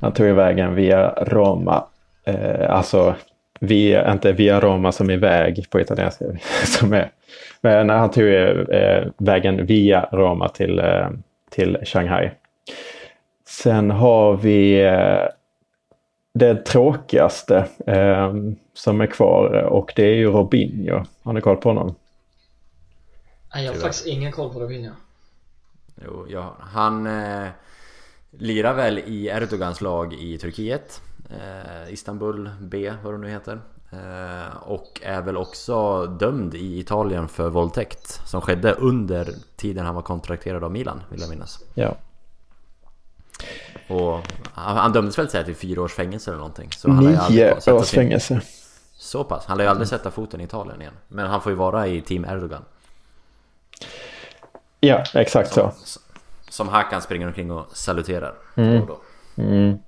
[0.00, 1.84] Han tog vägen via Roma
[2.24, 3.14] eh, alltså
[3.60, 6.24] via, inte via Roma som är väg på italienska,
[6.64, 7.10] som är,
[7.60, 11.08] men han tog eh, vägen via Roma till, eh,
[11.50, 12.30] till Shanghai.
[13.46, 15.28] Sen har vi eh,
[16.34, 18.34] det tråkigaste eh,
[18.74, 21.04] som är kvar och det är ju Robinho.
[21.22, 21.94] Har ni koll på honom?
[23.54, 24.92] Nej, jag har faktiskt ingen koll på Robinho.
[26.04, 27.48] Jo, ja, han eh,
[28.30, 31.00] lirar väl i Erdogans lag i Turkiet
[31.88, 33.60] Istanbul B, vad det nu heter.
[33.92, 39.94] Eh, och är väl också dömd i Italien för våldtäkt som skedde under tiden han
[39.94, 41.64] var kontrakterad av Milan, vill jag minnas.
[41.74, 41.96] Ja.
[43.88, 44.20] Och
[44.54, 46.70] han dömdes väl till fyra års fängelse eller någonting.
[46.72, 48.40] Så han Nio års fängelse.
[48.94, 49.46] Så pass?
[49.46, 50.94] Han lär ju aldrig sätta foten i Italien igen.
[51.08, 52.64] Men han får ju vara i Team Erdogan.
[54.80, 56.00] Ja, exakt som, så.
[56.48, 58.34] Som Hakan springer omkring och saluterar.
[58.54, 58.80] Mm.
[58.80, 59.00] Då då.
[59.42, 59.78] Mm.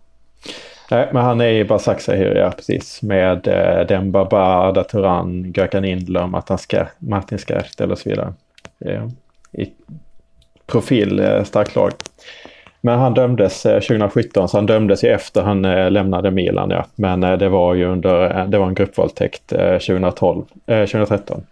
[0.93, 3.03] Nej, men han är i Basaksehir, ja precis.
[3.03, 6.27] Med eh, Dembaba, Arda Turan, Gökan Indler,
[6.99, 8.33] Martin Skärtel och så vidare.
[8.85, 9.09] Eh,
[9.53, 9.71] I
[10.67, 11.93] profil eh, starkt lag.
[12.81, 16.71] Men han dömdes eh, 2017, så han dömdes ju efter han eh, lämnade Milan.
[16.71, 16.87] Ja.
[16.95, 21.47] Men eh, det var ju under, eh, det var en gruppvåldtäkt eh, 2012, 2013.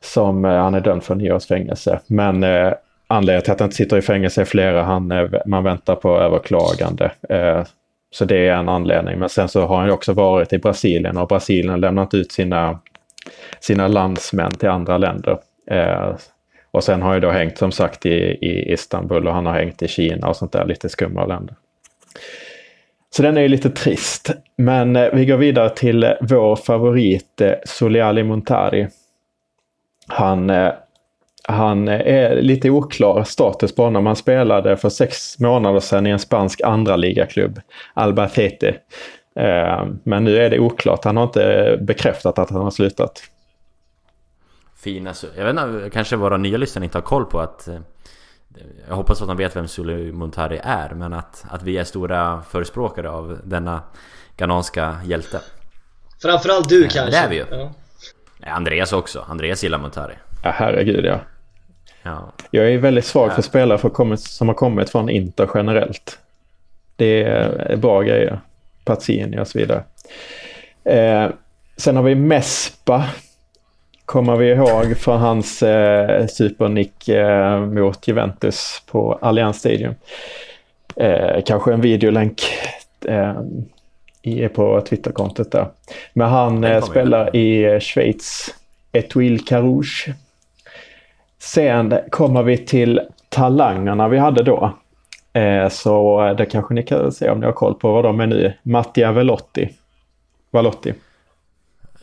[0.00, 2.00] Som han är dömd för nio års fängelse.
[2.06, 2.44] Men
[3.06, 4.82] anledningen till att han inte sitter i fängelse är flera.
[4.82, 5.12] Han,
[5.46, 7.10] man väntar på överklagande.
[8.12, 9.18] Så det är en anledning.
[9.18, 12.32] Men sen så har han ju också varit i Brasilien och Brasilien har lämnat ut
[12.32, 12.80] sina,
[13.60, 15.38] sina landsmän till andra länder.
[15.70, 16.16] Eh,
[16.70, 19.82] och sen har ju då hängt som sagt i, i Istanbul och han har hängt
[19.82, 21.56] i Kina och sånt där lite skumma länder.
[23.10, 24.30] Så den är ju lite trist.
[24.56, 28.88] Men eh, vi går vidare till vår favorit eh, Soliali Montari.
[30.08, 30.72] Han eh,
[31.48, 34.06] han är lite oklar status på honom.
[34.06, 37.60] Han spelade för sex månader sedan i en spansk andra ligaklubb,
[37.94, 38.76] Albacete.
[39.36, 41.04] Eh, men nu är det oklart.
[41.04, 43.22] Han har inte bekräftat att han har slutat.
[44.76, 45.26] Fina, alltså.
[45.36, 47.80] jag vet inte, kanske våra nya lyssnare inte har koll på att eh,
[48.88, 52.42] jag hoppas att de vet vem Suli Montari är, men att, att vi är stora
[52.42, 53.80] förespråkare av denna
[54.36, 55.40] ghananska hjälte.
[56.22, 57.10] Framförallt du kanske?
[57.10, 57.44] Det är vi ju.
[57.50, 57.72] Ja.
[58.46, 59.24] Andreas också.
[59.28, 60.14] Andreas gillar Montari.
[60.42, 61.18] Ja, herregud ja.
[62.02, 62.32] Ja.
[62.50, 63.34] Jag är väldigt svag ja.
[63.34, 66.18] för spelare för kommit, som har kommit från Inter generellt.
[66.96, 68.40] Det är bra grejer.
[68.84, 69.82] Pazzini och så vidare.
[70.84, 71.30] Eh,
[71.76, 73.04] sen har vi Mespa.
[74.04, 79.94] kommer vi ihåg från hans eh, supernick eh, mot Juventus på Allianz Stadium.
[80.96, 82.42] Eh, kanske en videolänk
[83.06, 83.40] eh,
[84.22, 85.68] i, på Twitterkontot där.
[86.12, 88.54] Men han eh, kommer spelar i eh, Schweiz,
[88.92, 90.14] Etoile Carouge.
[91.38, 94.78] Sen kommer vi till talangerna vi hade då.
[95.32, 98.26] Eh, så det kanske ni kan se om ni har koll på vad de är
[98.26, 98.52] nu.
[98.62, 99.68] Mattia Velotti.
[100.50, 100.94] Valotti.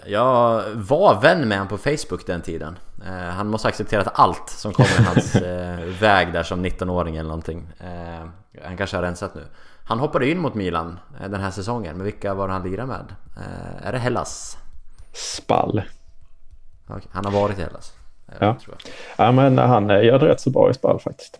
[0.05, 2.77] Jag var vän med honom på Facebook den tiden.
[3.05, 7.15] Eh, han måste ha accepterat allt som kom i hans eh, väg där som 19-åring
[7.15, 7.67] eller någonting.
[7.79, 8.27] Eh,
[8.63, 9.41] han kanske har rensat nu.
[9.89, 12.87] Han hoppade in mot Milan eh, den här säsongen, men vilka var det han lirade
[12.87, 13.05] med?
[13.37, 14.57] Eh, är det Hellas?
[15.13, 15.81] Spall.
[16.87, 17.93] Okej, Han har varit i Hellas.
[18.27, 18.37] Ja.
[18.37, 19.25] Tror jag.
[19.25, 21.39] Ja, men han eh, gör det rätt så bra i Spall faktiskt.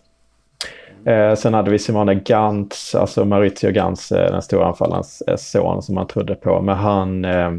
[1.04, 6.06] Eh, sen hade vi Simone Gantz, alltså Maurizio Gantz, den stora anfallarens son som man
[6.06, 6.62] trodde på.
[6.62, 7.52] Men han eh,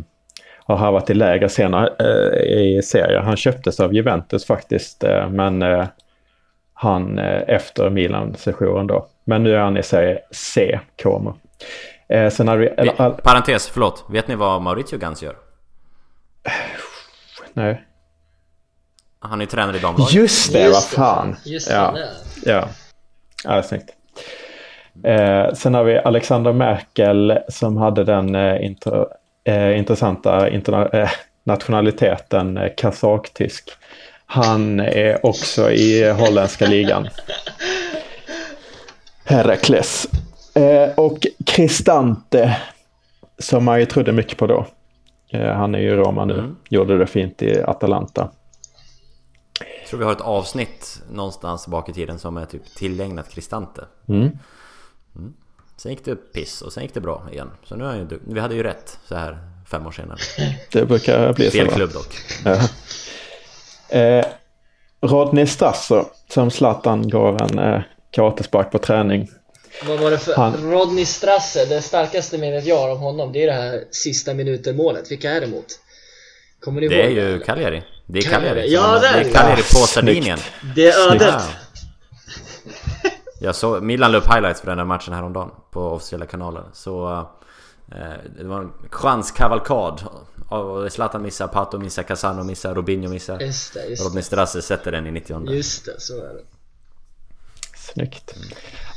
[0.57, 3.25] har harvat i lägre senare eh, i serien.
[3.25, 5.63] Han köptes av Juventus faktiskt, men
[6.73, 9.07] han efter Milan-sessionen då.
[9.23, 11.37] Men nu är han i serie C, Como.
[12.09, 12.67] Eh, sen hade vi...
[12.67, 14.05] Eller, all, parentes, förlåt.
[14.09, 15.35] Vet ni vad Maurizio Gans gör?
[17.53, 17.83] nej.
[19.19, 20.13] Han är ju tränare i damlaget.
[20.13, 21.35] Just det, vad fan!
[21.45, 21.91] Just det, ja.
[21.91, 22.09] där.
[22.45, 22.67] Ja,
[23.43, 23.89] ja det snyggt.
[25.03, 29.07] Eh, sen har vi Alexander Merkel som hade den eh, inter,
[29.43, 31.09] eh, intressanta interna, eh,
[31.43, 33.69] nationaliteten eh, kazaktysk.
[34.25, 37.09] Han är också i holländska ligan.
[39.31, 40.07] Herakles.
[40.53, 42.57] Eh, och Cristante
[43.39, 44.67] som man ju trodde mycket på då.
[45.29, 46.33] Eh, han är ju i Roma nu.
[46.33, 46.55] Mm.
[46.69, 48.29] Gjorde det fint i Atalanta.
[49.79, 53.85] Jag tror vi har ett avsnitt någonstans bak i tiden som är typ tillägnat Cristante.
[54.07, 54.29] Mm.
[55.77, 57.49] Sen gick det piss och sen gick det bra igen.
[57.63, 59.37] Så nu är ju Vi hade ju rätt så här
[59.71, 60.17] fem år senare.
[60.71, 61.51] Det brukar bli så.
[61.51, 62.15] Fel klubb dock.
[62.45, 62.59] Ja.
[63.97, 64.25] Eh,
[65.01, 69.31] Rodney Strasser, som Zlatan gav en eh, karatespark på träning.
[69.87, 70.33] Vad var det för...
[70.35, 74.33] Han- Rodney Strasse, det starkaste minnet jag har av honom, det är det här sista
[74.33, 75.11] minuten målet.
[75.11, 75.65] Vilka är det mot?
[76.59, 77.83] Kommer ni Det är ihåg ju Cagliari.
[78.05, 78.73] Det är Cagliari.
[78.73, 80.39] Ja, det är Cagliari på Sardinien.
[80.75, 81.21] Det är ödet!
[81.33, 81.41] Ja.
[83.39, 86.63] Jag såg, Milan la upp highlights för den här matchen häromdagen på officiella kanaler.
[86.73, 87.11] Så
[87.91, 90.01] eh, det var en chanskavalkad.
[90.89, 93.39] Zlatan missar, Pato missar, Casano missar, Robinho missar.
[93.39, 95.53] Just det, just Rodney Strasse sätter den i 90 det.
[95.55, 96.41] Just det, så är det.
[97.93, 98.33] Snyggt.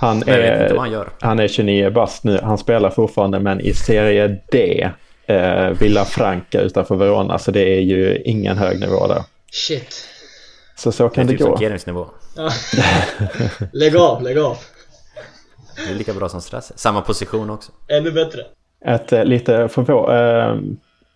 [0.00, 1.08] Han jag vet inte är, vad han gör.
[1.20, 2.38] han är 29 bast nu.
[2.42, 4.90] Han spelar fortfarande men i Serie D.
[5.26, 7.38] Eh, Villafranca utanför Verona.
[7.38, 9.22] Så det är ju ingen hög nivå där.
[9.52, 10.08] Shit.
[10.76, 12.10] Så så Det kan är det, typ som gå.
[12.36, 12.50] Ja.
[13.72, 14.56] lägg av, lägg av.
[15.86, 16.74] Det är lika bra som Strasse.
[16.76, 17.72] Samma position också.
[17.88, 18.40] Ännu bättre.
[18.86, 20.56] Ett eh, lite förvå- eh,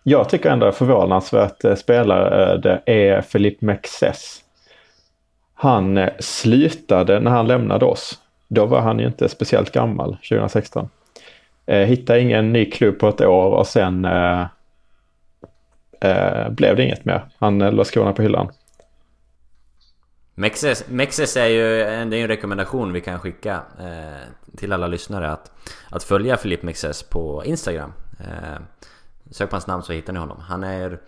[0.03, 4.39] jag tycker ändå förvånansvärt eh, spelare eh, det är Philippe Mexes.
[5.61, 8.19] Han eh, slutade när han lämnade oss.
[8.47, 10.89] Då var han ju inte speciellt gammal, 2016.
[11.65, 14.41] Eh, hittade ingen ny klubb på ett år och sen eh,
[16.01, 17.25] eh, blev det inget mer.
[17.37, 18.51] Han eh, la skorna på hyllan.
[20.35, 24.87] Mexes, Mexes är ju en, det är en rekommendation vi kan skicka eh, till alla
[24.87, 25.51] lyssnare att,
[25.89, 27.93] att följa Filip Mexes på Instagram.
[28.19, 28.59] Eh,
[29.31, 30.39] sök på hans namn så hittar ni honom.
[30.39, 30.99] Han är...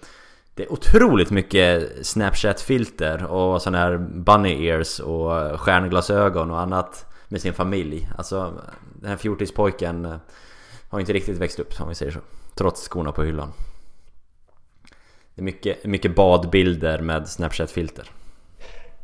[0.56, 7.42] Det är otroligt mycket Snapchat-filter och sådana här bunny ears och stjärnglasögon och annat med
[7.42, 8.10] sin familj.
[8.18, 8.54] Alltså
[9.00, 10.16] den här fjortispojken eh,
[10.90, 12.20] har inte riktigt växt upp om vi säger så.
[12.56, 13.54] Trots skorna på hyllan.
[15.36, 18.06] Det är mycket, mycket badbilder med Snapchat-filter.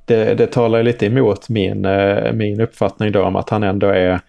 [0.05, 3.87] det, det talar ju lite emot min, eh, min uppfattning då om att han ändå
[3.87, 4.19] är,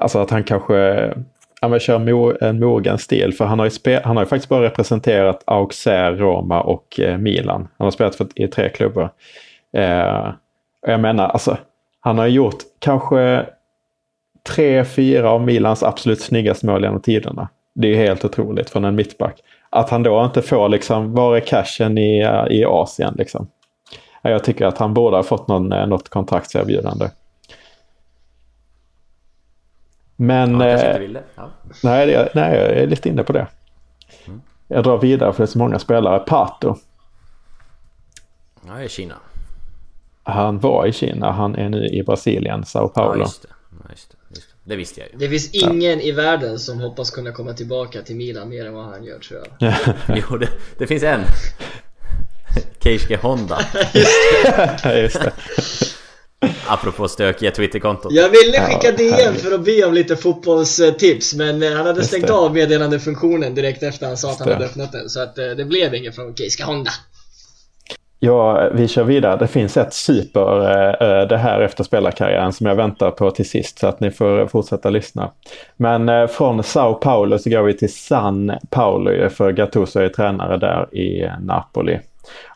[0.00, 1.12] alltså att han kanske
[1.64, 3.34] han vill köra mo, en mogen stil.
[3.34, 7.18] För han har, ju spe, han har ju faktiskt bara representerat Auxerre, Roma och eh,
[7.18, 7.68] Milan.
[7.78, 9.10] Han har spelat för, i tre klubbar.
[9.72, 10.28] Eh,
[10.82, 11.56] och jag menar, alltså,
[12.00, 13.46] han har gjort kanske
[14.48, 17.48] tre, fyra av Milans absolut snyggaste mål genom tiderna.
[17.74, 19.40] Det är ju helt otroligt från en mittback.
[19.70, 23.46] Att han då inte får liksom, var är cashen i, eh, i Asien liksom?
[24.22, 27.06] Jag tycker att han borde ha fått någon, eh, något kontraktserbjudande.
[30.16, 31.22] Men Ja, eh, inte ville.
[31.34, 31.50] Ja.
[31.82, 33.46] nej, det, nej, jag är lite inne på det.
[34.68, 36.18] Jag drar vidare för det är så många spelare.
[36.18, 36.76] Pato,
[38.66, 39.14] Ja, i Kina.
[40.22, 43.20] han var i Kina, han är nu i Brasilien, Sao Ja, Paulo.
[43.20, 43.48] just det.
[43.70, 44.70] Ja, just det, just det.
[44.70, 45.18] det visste jag ju.
[45.18, 48.84] Det finns ingen i världen som hoppas kunna komma tillbaka till Milan mer än vad
[48.84, 49.74] han gör tror jag.
[50.30, 50.48] Jo, det,
[50.78, 51.20] det finns en.
[52.80, 53.58] Keisuke Honda.
[54.84, 55.32] Ja, just det.
[56.68, 58.14] Apropå stökiga Twitterkonton.
[58.14, 59.42] Jag ville skicka Ja, DM härligt.
[59.42, 62.32] för att be om lite fotbollstips men eh, han hade stängt det.
[62.34, 64.54] av meddelandefunktionen direkt efter han sa att han det.
[64.54, 66.90] hade öppnat den så att eh, det blev inget från Keiska Honda.
[68.18, 69.36] Ja, vi kör vidare.
[69.36, 74.00] Det finns ett superöde här efter spelarkarriären som jag väntar på till sist så att
[74.00, 75.30] ni får fortsätta lyssna.
[75.76, 80.56] Men eh, från Sao Paulo så går vi till San Paulo för Gattuso är tränare
[80.56, 82.00] där i Napoli.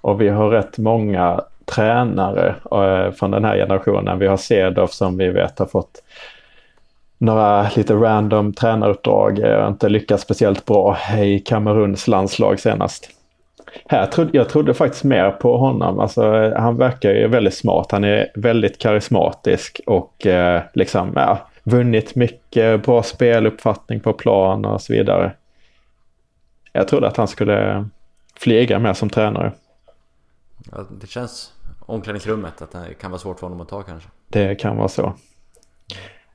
[0.00, 1.40] Och vi har rätt många
[1.74, 4.18] tränare eh, från den här generationen.
[4.18, 6.02] Vi har Cedorf som vi vet har fått
[7.18, 9.38] några lite random tränaruppdrag.
[9.38, 13.10] och inte lyckats speciellt bra i Kameruns landslag senast.
[13.86, 16.00] Här trodde, jag trodde faktiskt mer på honom.
[16.00, 17.92] Alltså, eh, han verkar ju väldigt smart.
[17.92, 24.82] Han är väldigt karismatisk och eh, liksom ja, vunnit mycket bra speluppfattning på plan och
[24.82, 25.32] så vidare.
[26.72, 27.88] Jag trodde att han skulle
[28.40, 29.52] flyga med som tränare.
[30.72, 31.52] Ja, det känns
[31.88, 34.08] omklädningsrummet att det kan vara svårt för honom att ta kanske.
[34.28, 35.14] Det kan vara så.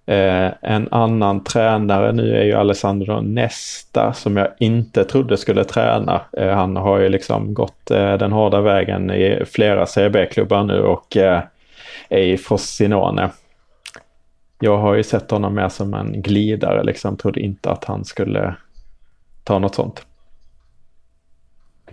[0.06, 6.22] Eh, en annan tränare nu är ju Alessandro Nesta som jag inte trodde skulle träna.
[6.38, 11.18] Eh, han har ju liksom gått eh, den hårda vägen i flera CB-klubbar nu och
[11.18, 11.44] eh,
[12.10, 13.32] är i Frosinone.
[14.60, 18.56] Jag har ju sett honom mer som en glidare liksom, trodde inte att han skulle
[19.44, 20.06] ta något sånt.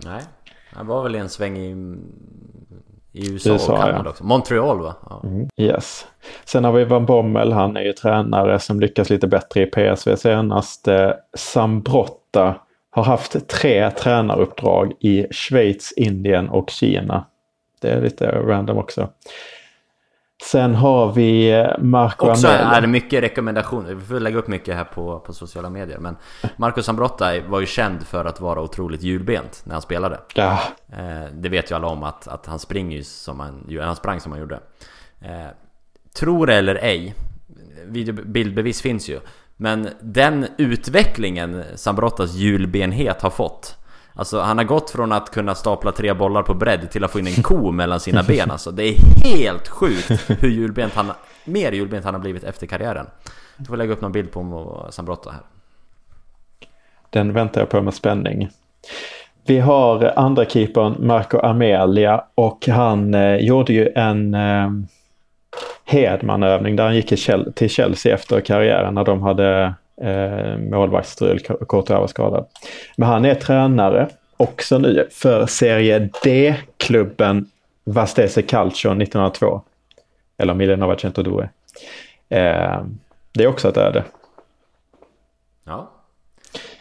[0.05, 0.21] Nej,
[0.73, 1.97] han var väl en sväng i
[3.11, 4.09] i USA, USA och Kanada ja.
[4.09, 4.23] också.
[4.23, 4.95] Montreal va?
[5.09, 5.21] Ja.
[5.23, 6.07] Mm, yes.
[6.45, 10.15] Sen har vi Van Bommel, han är ju tränare som lyckas lite bättre i PSV
[10.15, 10.87] senast.
[10.87, 12.55] Eh, Sambrotta
[12.89, 17.25] har haft tre tränaruppdrag i Schweiz, Indien och Kina.
[17.81, 19.09] Det är lite random också.
[20.41, 22.61] Sen har vi eh, Marco Också Amel.
[22.61, 23.93] är det mycket rekommendationer.
[23.93, 25.97] Vi får lägga upp mycket här på, på sociala medier.
[25.97, 26.17] Men
[26.57, 30.19] Marcus Sambrotta var ju känd för att vara otroligt hjulbent när han spelade.
[30.35, 30.59] Ja,
[30.93, 34.31] Eh, det vet ju alla om att, att han springer som han, han sprang som
[34.31, 34.59] han gjorde.
[35.21, 35.47] Eh,
[36.19, 37.15] tror eller ej,
[37.85, 39.19] videobildbevis finns ju.
[39.57, 43.77] Men den utvecklingen Sambrottas hjulbenhet har fått
[44.21, 47.19] Alltså han har gått från att kunna stapla tre bollar på bredd till att få
[47.19, 48.71] in en ko mellan sina ben alltså.
[48.71, 51.11] Det är helt sjukt hur hjulbent han,
[51.43, 53.05] mer hjulbent han har blivit efter karriären.
[53.57, 55.41] Du får lägga upp någon bild på Sambrotta här.
[57.09, 58.49] den väntar jag på med spänning.
[59.45, 64.69] Vi har andra keepern Marco Amelia och han eh, gjorde ju en eh,
[65.85, 67.07] Hedman-övning där han gick
[67.55, 72.45] till Chelsea efter karriären när de hade eh, målvaktsstrul, Courtois skadad.
[72.97, 77.49] Men han är tränare också nu för Serie D-klubben
[77.83, 79.61] Vastese Calcio 1902.
[80.37, 81.49] Eller Milenova Centodue.
[82.29, 82.83] Eh,
[83.33, 84.03] det är också ett öde.
[85.63, 85.91] Ja.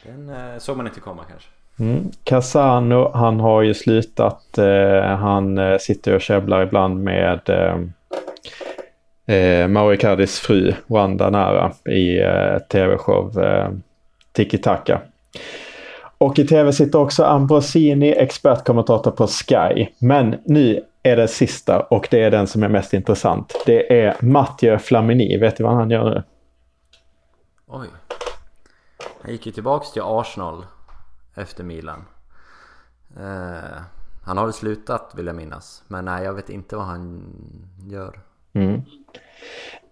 [0.02, 1.48] Den eh, såg man inte komma kanske.
[1.78, 2.10] Mm.
[2.24, 4.58] Casano, han har ju slutat.
[4.58, 7.40] Eh, han eh, sitter och käbblar ibland med
[9.30, 13.70] eh, eh, Mauro Icardis fru Wanda Nara i eh, tv-show eh,
[14.32, 15.00] Tiki Taka.
[16.18, 19.86] Och i tv sitter också Ambrosini, expertkommentator på Sky.
[19.98, 23.62] Men nu är det sista och det är den som är mest intressant.
[23.66, 25.36] Det är Mathieu Flamini.
[25.36, 26.22] Vet du vad han gör nu?
[27.66, 27.88] Oj.
[29.22, 30.64] Han gick ju tillbaks till Arsenal
[31.34, 32.04] efter Milan.
[33.16, 33.80] Eh,
[34.24, 35.82] han har väl slutat vill jag minnas.
[35.86, 37.22] Men nej, jag vet inte vad han
[37.90, 38.20] gör.
[38.54, 38.82] Mm.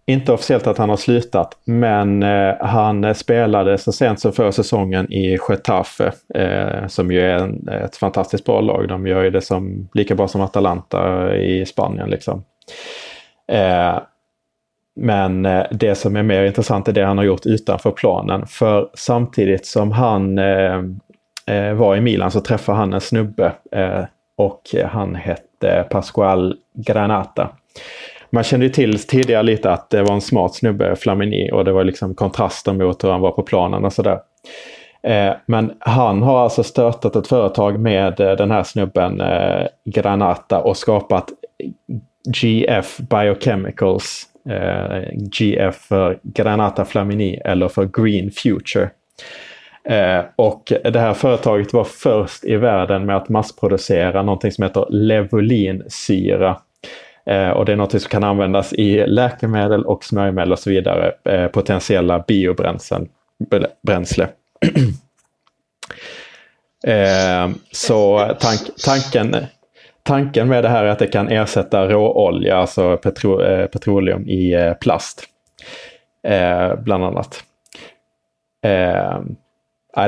[0.06, 5.12] Inte officiellt att han har slutat, men eh, han spelade så sent som förra säsongen
[5.12, 8.88] i Getafe, eh, som ju är en, ett fantastiskt bra lag.
[8.88, 12.10] De gör ju det som, lika bra som Atalanta i Spanien.
[12.10, 12.44] Liksom.
[13.52, 13.98] Eh,
[15.00, 18.46] men eh, det som är mer intressant är det han har gjort utanför planen.
[18.46, 20.78] För samtidigt som han eh,
[21.46, 24.04] eh var i Milan så träffade han en snubbe eh,
[24.36, 27.50] och han hette Pascual Granata.
[28.30, 31.72] Man kände ju till tidigare lite att det var en smart snubbe, Flamini, och det
[31.72, 34.18] var liksom kontraster mot hur han var på planen och sådär.
[35.02, 40.58] Eh, men han har alltså stöttat ett företag med eh, den här snubben eh, Granata
[40.58, 41.28] och skapat
[42.42, 44.24] GF Biochemicals.
[44.50, 45.02] Eh,
[45.40, 48.90] GF för Granata Flamini eller för Green Future.
[49.84, 54.86] Eh, och det här företaget var först i världen med att massproducera någonting som heter
[54.90, 56.56] levulinsyra.
[57.28, 61.12] Eh, och det är något som kan användas i läkemedel och smörjmedel och så vidare.
[61.24, 63.08] Eh, potentiella biobränslen.
[63.82, 64.28] Bränsle.
[66.86, 69.36] eh, så tank, tanken,
[70.02, 74.52] tanken med det här är att det kan ersätta råolja, alltså petro, eh, petroleum i
[74.52, 75.24] eh, plast.
[76.26, 77.42] Eh, bland annat.
[78.64, 79.20] Eh,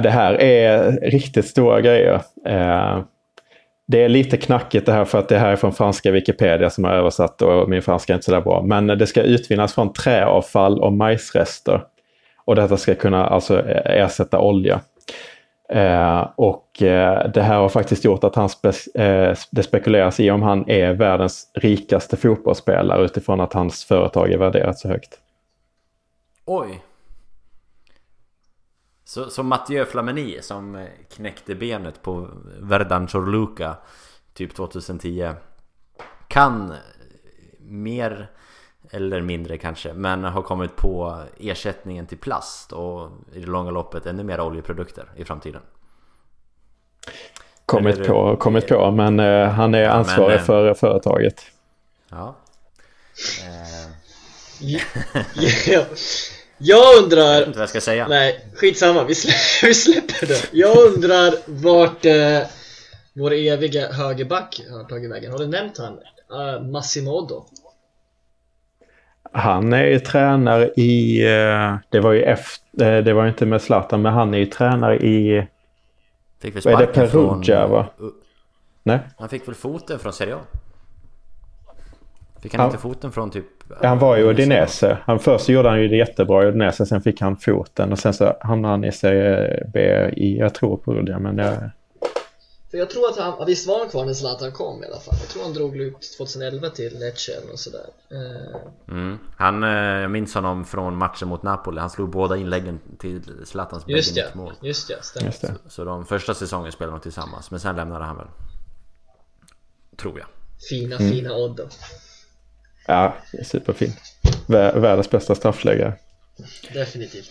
[0.03, 2.21] det här är riktigt stora grejer.
[2.47, 3.01] Eh,
[3.91, 6.85] det är lite knackigt det här för att det här är från franska Wikipedia som
[6.85, 8.63] har översatt och min franska är inte sådär bra.
[8.63, 11.83] Men det ska utvinnas från träavfall och majsrester.
[12.45, 14.81] Och detta ska kunna alltså e- ersätta olja.
[15.69, 20.31] Eh, och eh, det här har faktiskt gjort att han spe eh, det spekuleras i
[20.31, 25.19] om han är världens rikaste fotbollsspelare utifrån att hans företag är värderat så högt.
[26.45, 26.81] Oj!
[29.11, 32.29] Så, så Mathieu Flamini som eh, knäckte benet på
[32.61, 33.77] Verdan Chorluka
[34.35, 35.33] typ 2010
[36.29, 36.75] kan
[37.59, 38.31] mer
[38.91, 44.07] eller mindre kanske men har kommit på ersättningen till plast och i det långa loppet
[44.07, 45.63] ännu mer oljeprodukter i framtiden.
[47.67, 51.43] Kommit eller, på, kommit på men uh, han är ja, ansvarig men, eh, för företaget.
[52.09, 52.37] Ja.
[54.61, 55.85] ja.
[56.63, 57.21] Jag undrar...
[57.21, 58.09] Jag vet inte vad jag ska säga.
[58.09, 59.05] Nej, skitsamma.
[59.05, 59.33] Vi, slä,
[59.69, 60.49] vi släpper det.
[60.53, 62.49] Jag undrar vart eh,
[63.13, 65.33] vår eviga högerback har tagit vägen.
[65.33, 65.93] Har du nämnt han?
[65.93, 67.45] Uh, Massimodo.
[69.33, 71.25] Han är ju tränare i...
[71.27, 72.97] Uh, det var ju efter...
[72.97, 75.47] Uh, det var inte med Zlatan, men han är ju tränare i...
[76.41, 76.93] Fick väl vad är det?
[76.93, 77.87] Perugia, va?
[78.83, 78.99] Nej?
[79.19, 80.39] Han fick väl foten från Serie A?
[82.43, 83.47] Fick han, han inte foten från typ...
[83.83, 84.99] Han var i Udinese.
[85.05, 88.15] Han, först gjorde han ju det jättebra i Udinese, sen fick han foten och sen
[88.15, 89.81] så hamnade han i Serie B
[90.17, 91.71] i, jag tror Perugia, men det...
[92.71, 95.15] För jag tror att han, visst var han kvar när Zlatan kom i alla fall?
[95.21, 97.87] Jag tror han drog ut 2011 till Lecce eller sådär.
[98.11, 98.95] Eh.
[98.97, 99.19] Mm.
[99.37, 101.81] Han, eh, jag minns honom från matchen mot Napoli.
[101.81, 104.53] Han slog båda inläggen till Zlatans just ja, mål.
[104.63, 105.27] Just ja, stämmer.
[105.27, 108.27] Just Så, så de första säsongen spelade de tillsammans, men sen lämnade han väl.
[109.97, 110.29] Tror jag.
[110.69, 111.13] Fina, mm.
[111.13, 111.63] fina Oddo.
[112.87, 113.15] Ja,
[113.45, 113.93] superfin.
[114.47, 115.93] Världens bästa straffläggare.
[116.75, 117.31] Definitivt.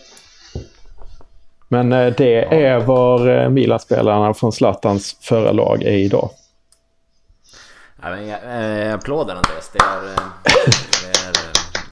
[1.68, 6.30] Men eh, det är var eh, Milan-spelarna från Zlatans förra lag är idag.
[8.02, 9.70] Ja, men, eh, applåder Andreas.
[9.72, 10.00] Det är...
[10.02, 11.50] Det är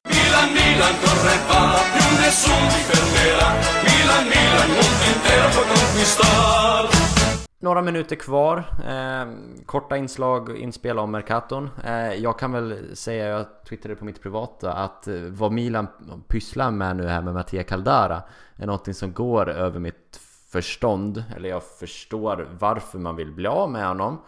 [0.08, 3.48] Milan, Milan, corre va, più nessuno ti fermerà.
[3.84, 7.17] Milan, Milan, mondo intero può conquistar.
[7.60, 8.64] Några minuter kvar.
[8.88, 9.32] Eh,
[9.66, 11.70] korta inslag inspel om Mercaton.
[11.84, 15.88] Eh, jag kan väl säga, jag twittrade på mitt privata, att eh, vad Milan
[16.28, 18.22] pysslar med nu här med Mattia Caldara
[18.56, 20.20] är någonting som går över mitt
[20.52, 21.24] förstånd.
[21.36, 24.22] Eller jag förstår varför man vill bli av med honom.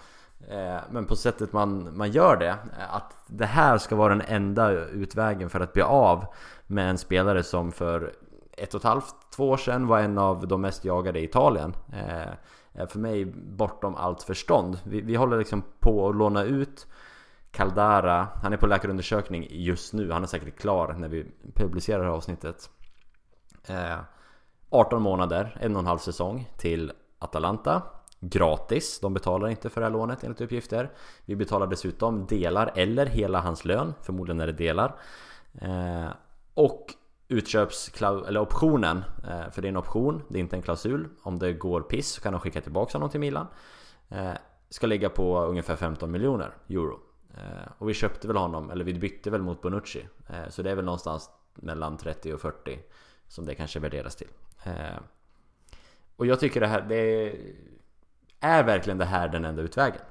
[0.48, 2.56] Eh, men på sättet man, man gör det,
[2.90, 6.24] att det här ska vara den enda utvägen för att bli av
[6.66, 8.12] med en spelare som för
[8.52, 11.74] ett och ett halvt, två år sedan var en av de mest jagade i Italien.
[11.92, 12.32] Eh,
[12.80, 14.78] Eh, för mig bortom allt förstånd.
[14.84, 16.86] Vi, vi håller liksom på att låna ut
[17.50, 22.04] Caldara, han är på läkarundersökning just nu, han är säkert klar när vi publicerar det
[22.04, 22.70] här avsnittet.
[23.66, 23.98] Eh,
[24.70, 27.82] 18 månader, en och en halv säsong till Atalanta.
[28.20, 30.90] Gratis, de betalar inte för det här lånet enligt uppgifter.
[31.24, 34.94] Vi betalar dessutom delar eller hela hans lön, förmodligen är det delar.
[35.60, 36.08] Eh,
[36.54, 36.94] och
[37.30, 41.08] utköpsoptionen, eller optionen, eh, för det är en option, det är inte en klausul.
[41.22, 43.46] Om det går piss så kan de skicka tillbaka honom till Milan.
[44.08, 44.32] Eh,
[44.68, 47.00] ska ligga på ungefär 15 miljoner euro.
[47.34, 50.08] Eh, och vi köpte väl honom, eller vi bytte väl mot Bonucci.
[50.48, 52.78] Så det är väl någonstans mellan 30 och 40
[53.28, 54.28] som det kanske värderas till.
[56.16, 57.36] Och jag tycker det här, det är,
[58.40, 60.02] är verkligen det här den enda utvägen?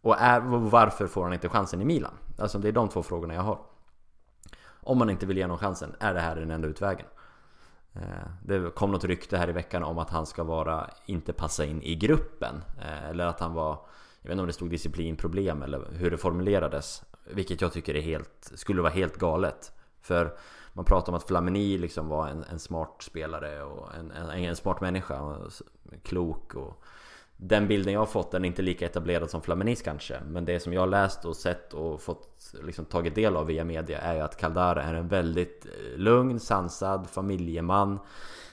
[0.00, 0.40] Och är,
[0.70, 2.14] varför får han inte chansen i Milan?
[2.38, 3.58] Alltså det är de två frågorna jag har.
[4.88, 7.06] Om man inte vill ge honom chansen, är det här den enda utvägen?
[7.92, 8.02] Eh,
[8.44, 11.82] det kom något rykte här i veckan om att han ska vara, inte passa in
[11.82, 12.62] i gruppen.
[12.80, 13.70] Eh, eller att han var,
[14.22, 17.02] jag vet inte om det stod disciplinproblem eller hur det formulerades.
[17.24, 19.72] Vilket jag tycker är helt, skulle vara helt galet.
[20.00, 20.36] För
[20.72, 24.56] man pratar om att Flamini liksom var en, en smart spelare och en, en, en
[24.56, 25.36] smart människa.
[26.02, 26.82] Klok och
[27.40, 30.20] den bilden jag har fått den är inte lika etablerad som Flaminis kanske.
[30.26, 33.64] Men det som jag har läst och sett och fått liksom tagit del av via
[33.64, 37.98] media är ju att Caldara är en väldigt eh, lugn, sansad familjeman.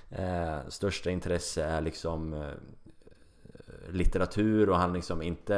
[0.10, 2.50] Eh, Största intresse är liksom eh,
[3.90, 5.58] litteratur och han liksom inte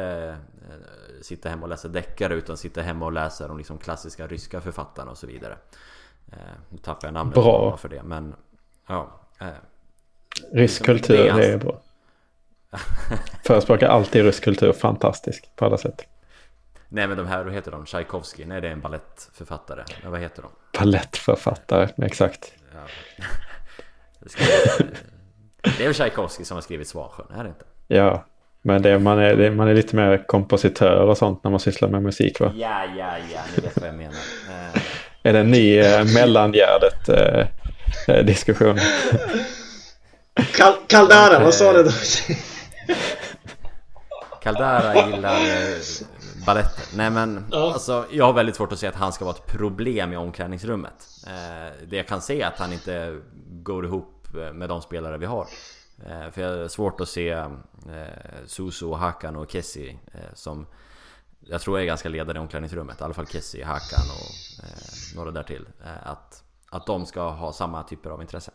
[0.69, 4.61] eh, sitter hemma och läser deckare utan sitter hemma och läser de liksom klassiska ryska
[4.61, 5.57] författarna och så vidare.
[6.31, 6.37] Eh,
[6.69, 7.77] Nu tappar jag namnet bra.
[7.77, 8.35] för det men
[8.87, 9.47] ja eh,
[10.53, 11.81] Rysk liksom, kultur, det är, det är bra
[13.43, 16.07] Förespråkar alltid rysk kultur, fantastisk på alla sätt.
[16.89, 17.85] Nej men de här, vad heter de?
[17.85, 18.45] Tchaikovsky?
[18.45, 19.83] Nej det är en ballettförfattare.
[20.01, 20.79] Men vad heter de?
[20.79, 22.53] Ballettförfattare, exakt.
[22.73, 22.79] Ja.
[25.77, 27.65] Det är väl Tchaikovsky som har skrivit Svansjön, är det inte?
[27.87, 28.25] Ja,
[28.61, 31.89] men det, man, är, det, man är lite mer kompositör och sånt när man sysslar
[31.89, 32.53] med musik va?
[32.55, 34.15] Ja, ja, ja, ni vet vad jag menar.
[35.23, 37.47] är det en ny eh, mellangärdet eh,
[38.07, 38.79] eh diskussion?
[40.55, 41.91] Kal Caldara, vad sa du då?
[44.41, 45.81] Caldara gillar eh,
[46.45, 46.97] baletter.
[46.97, 47.73] Nej men ja.
[47.73, 51.07] alltså, jag har väldigt svårt att se att han ska vara ett problem i omklädningsrummet.
[51.27, 53.19] Eh, det jag kan se är att han inte
[53.67, 55.47] går ihop eh, med de spelare vi har.
[56.05, 59.99] Eh, för jag har svårt att se eh, Hakan och Kessi
[60.33, 60.67] som
[61.39, 63.01] jag tror är ganska ledare i omklädningsrummet.
[63.01, 64.65] I alla fall Kessi, Hakan och
[65.15, 65.67] några där till.
[66.03, 68.51] Att, att de ska ha samma typer av intresse.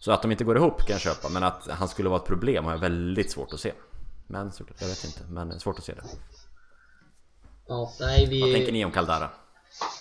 [0.00, 2.26] Så att de inte går ihop kan jag köpa, men att han skulle vara ett
[2.26, 3.72] problem har jag väldigt svårt att se.
[4.26, 6.02] Men såklart, jag vet inte, men svårt att se det.
[7.68, 8.40] Ja, nej vi...
[8.40, 9.30] Vad tänker ni om Caldara?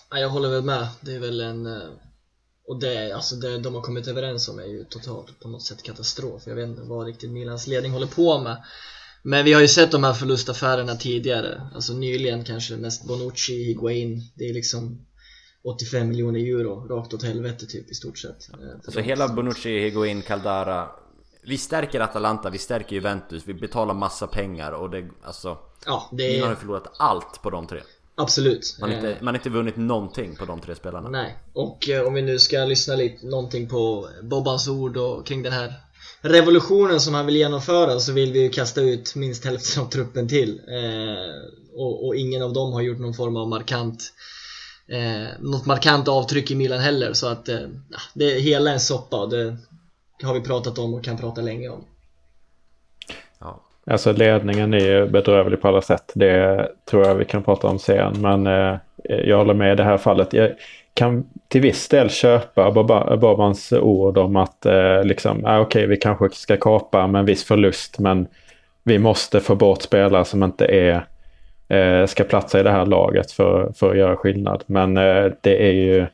[0.09, 0.87] Ja, jag håller väl med.
[1.01, 1.65] Det är väl en...
[1.65, 1.89] eh,
[2.67, 5.83] Och det, alltså det de har kommit överens om är ju totalt på något sätt
[5.83, 6.43] katastrof.
[6.45, 8.63] Jag vet inte vad riktigt Milans ledning håller på med.
[9.23, 11.69] Men vi har ju sett de här förlustaffärerna tidigare.
[11.75, 14.31] Alltså nyligen kanske mest Bonucci, Higuain.
[14.35, 15.05] Det är liksom
[15.63, 18.49] 85 miljoner euro rakt åt helvete typ i stort sett.
[18.53, 19.03] eh, Så dem.
[19.03, 20.87] hela Bonucci, Higuain, Caldara
[21.43, 26.39] Vi stärker Atalanta, vi stärker Juventus, vi betalar massa pengar och det, alltså Ja, det
[26.39, 27.81] har är ju förlorat allt på de tre
[28.15, 28.77] absolut.
[28.81, 31.89] Man har Eh, inte, man har inte vunnit någonting på de tre spelarna Nej, och
[31.89, 35.73] eh, om vi nu ska lyssna lite någonting på Bobbans ord och kring den här
[36.21, 40.27] revolutionen som han vill genomföra så vill vi ju kasta ut minst hälften av truppen
[40.27, 40.61] till.
[40.67, 44.13] Eh, och, och ingen av dem har gjort någon form av markant
[44.91, 47.59] eh, något markant avtryck i Milan heller så att eh,
[48.13, 49.57] det är hela en soppa och det
[50.23, 51.83] har vi pratat om och kan prata länge om.
[53.39, 53.59] ja.
[53.91, 56.11] Alltså ledningen är ju bedrövlig på alla sätt.
[56.15, 58.21] Det tror jag vi kan prata om sen.
[58.21, 60.33] Men eh, jag håller med i det här fallet.
[60.33, 60.51] Jag
[60.93, 65.97] kan till viss del köpa Boba- Bobans ord om att eh, liksom, ah, okej vi
[65.97, 67.99] kanske ska kapa med en viss förlust.
[67.99, 68.27] Men
[68.83, 71.05] vi måste få bort spelare som inte är
[71.69, 74.63] eh, ska platsa i det här laget för, för att göra skillnad.
[74.65, 76.05] Men eh, det är ju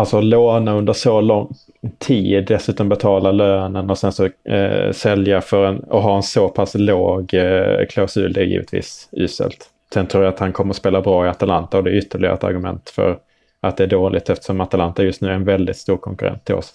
[0.00, 1.54] Alltså låna under så lång
[1.98, 6.48] tid, dessutom betala lönen och sen så eh, sälja för en, och ha en så
[6.48, 9.70] pass låg eh, klausul, det är givetvis uselt.
[9.94, 12.44] Sen tror jag att han kommer spela bra i Atalanta och det är ytterligare ett
[12.44, 13.18] argument för
[13.60, 16.74] att det är dåligt eftersom Atalanta just nu är en väldigt stor konkurrent till oss.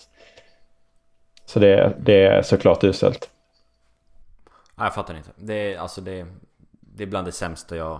[1.45, 3.29] Så det, det är såklart uselt.
[4.75, 5.29] Nej, jag fattar inte.
[5.35, 6.25] Det är, alltså det,
[6.97, 7.99] det är bland det sämsta jag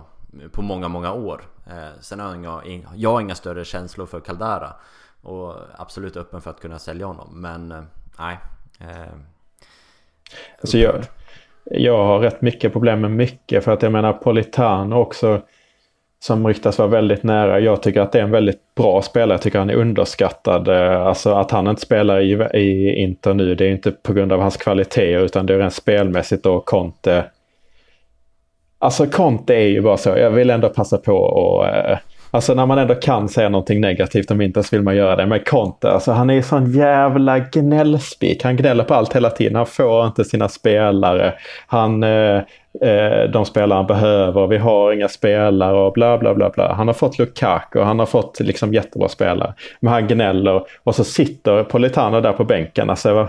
[0.52, 1.42] på många, många år.
[1.66, 4.72] Eh, sen har jag, jag har inga större känslor för Caldara.
[5.22, 7.28] Och absolut öppen för att kunna sälja honom.
[7.40, 7.82] Men eh,
[8.18, 8.38] nej.
[8.80, 9.18] Eh,
[10.60, 10.94] Alltså jag,
[11.64, 15.42] jag har rätt mycket problem med mycket för att jag menar Politano också
[16.18, 17.60] som ryktas vara väldigt nära.
[17.60, 19.34] Jag tycker att det är en väldigt bra spelare.
[19.34, 20.68] Jag tycker han är underskattad.
[20.68, 24.32] Eh, alltså att han inte spelar i, i Inter nu det är inte på grund
[24.32, 27.24] av hans kvaliteter utan det är rent spelmässigt och Conte.
[28.78, 30.08] Alltså Conte är ju bara så.
[30.08, 31.98] Jag vill ändå passa på och eh,
[32.30, 35.26] Alltså när man ändå kan säga någonting negativt om Inter så vill man göra det.
[35.26, 38.44] Men Conte, alltså han är ju sån jävla gnällspik.
[38.44, 39.54] Han gnäller på allt hela tiden.
[39.54, 41.34] Han får inte sina spelare.
[41.66, 42.36] Han, eh,
[42.82, 44.46] eh, de spelare han behöver.
[44.46, 46.50] Vi har inga spelare och bla bla bla.
[46.50, 46.72] bla.
[46.74, 49.54] Han har fått Lukaku och han har fått liksom jättebra spelare.
[49.80, 52.90] Men han gnäller och så sitter Politano där på bänken.
[52.90, 53.28] Alltså,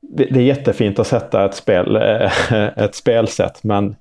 [0.00, 3.96] det, är jättefint att sätta ett, spel, eh, ett spelsätt men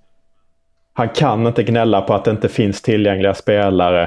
[1.00, 4.04] han kan inte gnälla på att det inte finns tillgängliga spelare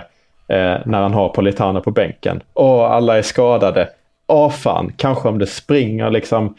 [0.48, 2.42] eh, när han har Politano på bänken.
[2.52, 3.88] Och alla är skadade.
[4.26, 6.54] Åh fan, kanske om det springer liksom.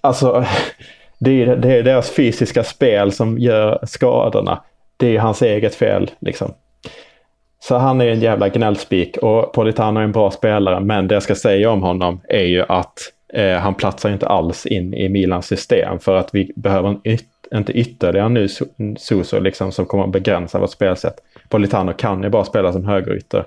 [0.00, 0.44] Alltså,
[1.18, 4.62] det är, det är deras fysiska spel som gör skadorna.
[4.96, 6.54] Det är hans eget fel liksom.
[7.60, 10.80] Så han är en jävla gnällspik och Politano är en bra spelare.
[10.80, 12.98] Men det jag ska säga om honom är ju att
[13.32, 15.98] eh, han platsar inte alls in i Milans system.
[15.98, 20.12] För att vi behöver en yt- inte ytterligare nu Su- Suso liksom, som kommer att
[20.12, 21.14] begränsa vårt spelsätt.
[21.48, 23.46] Politano kan ju bara spela som högerytter.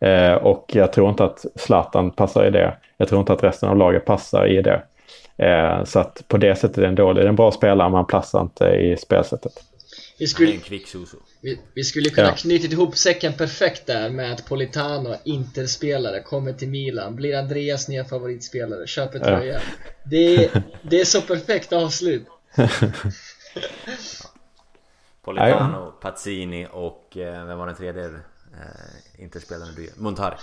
[0.00, 2.76] Eh, och jag tror inte att Zlatan passar i det.
[2.96, 4.82] Jag tror inte att resten av laget passar i det.
[5.38, 7.22] Eh, så att på det sättet är det en dålig.
[7.22, 9.52] Det är en bra spelare men han platsar inte i spelsättet.
[10.18, 10.60] Vi skulle, en
[11.42, 12.34] vi, vi skulle kunna Ja.
[12.34, 18.04] knyta ihop säcken perfekt där med att Politano, Interspelare, kommer till Milan, blir Andreas nya
[18.04, 19.60] favoritspelare, köper tröja.
[20.04, 22.26] Det, är, det är så perfekt avslut.
[25.24, 28.04] Politano, Pazzini och eh, vem var den tredje?
[28.04, 30.36] Eh, Interspelaren du Montari.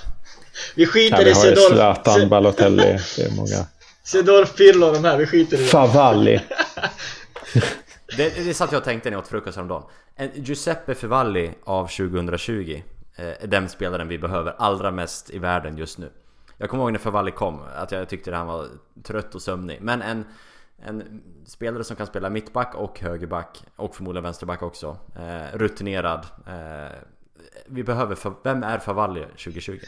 [0.75, 2.83] Vi skiter vi i Sedorf, Zlatan, Balotelli.
[3.17, 3.67] Det är många.
[4.03, 5.65] Sedorf, Pirlo de här, vi skiter i det.
[5.65, 6.41] Favalli.
[8.17, 9.83] Det, det satt jag och tänkte när jag åt frukost häromdagen.
[10.15, 12.83] En Giuseppe Fevalli av 2020
[13.15, 16.09] eh, är den spelaren vi behöver allra mest i världen just nu.
[16.57, 18.67] Jag kommer ihåg när Fevalli kom, att jag tyckte att han var
[19.03, 19.81] trött och sömnig.
[19.81, 20.25] Men en,
[20.87, 24.97] en spelare som kan spela mittback och högerback och förmodligen vänsterback också.
[25.15, 26.25] Eh, rutinerad.
[26.47, 26.97] Eh,
[27.67, 29.79] vi behöver, Fa- vem är Favalli 2020?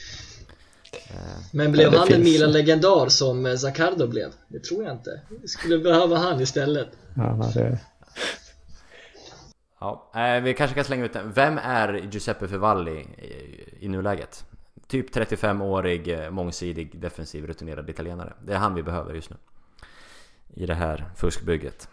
[1.53, 2.23] Men blev han en.
[2.23, 4.31] Milan-legendar som eh, Zaccardo blev?
[4.47, 5.21] Det tror jag inte.
[5.41, 6.87] Vi skulle behöva han istället.
[7.15, 7.79] Ja, det...
[9.79, 11.31] Ja, eh, vi kanske kan slänga ut den.
[11.31, 14.45] Vem är Giuseppe Fevalli i, i nuläget?
[14.87, 18.33] Typ 35-årig, eh, mångsidig, defensiv, rutinerad italienare.
[18.45, 19.35] Det är han vi behöver just nu.
[20.55, 21.87] I det här fuskbygget.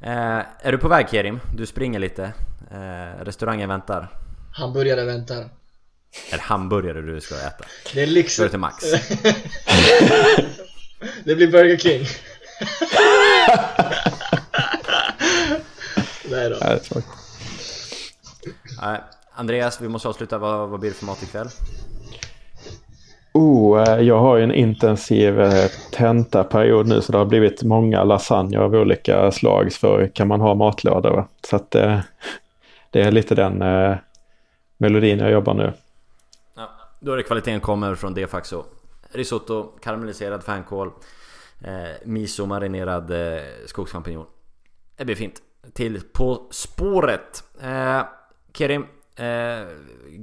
[0.00, 1.40] Eh, är du på väg Kerim?
[1.56, 2.32] Du springer lite.
[2.70, 4.08] Eh, restaurangen väntar.
[4.52, 5.48] Hamburgare väntar.
[6.30, 7.64] Eller hamburgare du ska äta.
[7.94, 8.22] Det är.
[8.28, 8.84] Ska du till Max?
[11.24, 12.06] det blir Burger King.
[16.30, 16.56] Nej då.
[18.82, 19.00] Nej,
[19.32, 20.38] Andreas, vi måste avsluta.
[20.38, 21.48] Vad, vad blir det för mat ikväll?
[23.36, 28.04] Oh, eh, jag har ju en intensiv eh, tentaperiod nu så det har blivit många
[28.04, 31.10] lasagne av olika slag för kan man ha matlådor.
[31.10, 31.28] Va?
[31.48, 32.00] Så att eh,
[32.90, 33.96] det är lite den eh,
[34.76, 35.72] melodin jag jobbar nu.
[36.56, 36.70] Ja,
[37.00, 38.64] då är det kvaliteten kommer från det Faxo.
[39.12, 40.90] Risotto, karamelliserad fänkål,
[41.60, 41.72] eh,
[42.04, 44.26] miso marinerad eh, skogschampinjon.
[44.96, 45.42] Det blir fint.
[45.72, 47.44] Till På spåret.
[47.62, 48.02] Eh,
[48.52, 49.68] Kerim, eh,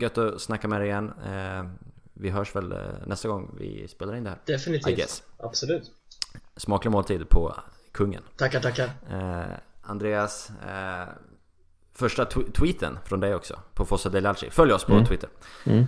[0.01, 1.13] gött att snacka med dig igen.
[1.25, 1.90] Eh,
[2.21, 4.37] vi hörs väl eh, nästa gång vi spelar in det här.
[4.45, 4.97] I Definitivt.
[4.97, 5.23] guess.
[5.37, 5.91] Absolut.
[6.55, 7.53] Smaklig måltid på
[7.91, 8.23] kungen.
[8.37, 8.89] Tackar, tackar.
[9.11, 9.41] Eh,
[9.81, 11.07] Andreas, eh,
[11.93, 14.49] första tw- tweeten från dig också på Fossa Delalci.
[14.49, 15.05] Följ oss på Mm.
[15.05, 15.29] Twitter.
[15.65, 15.85] Mm.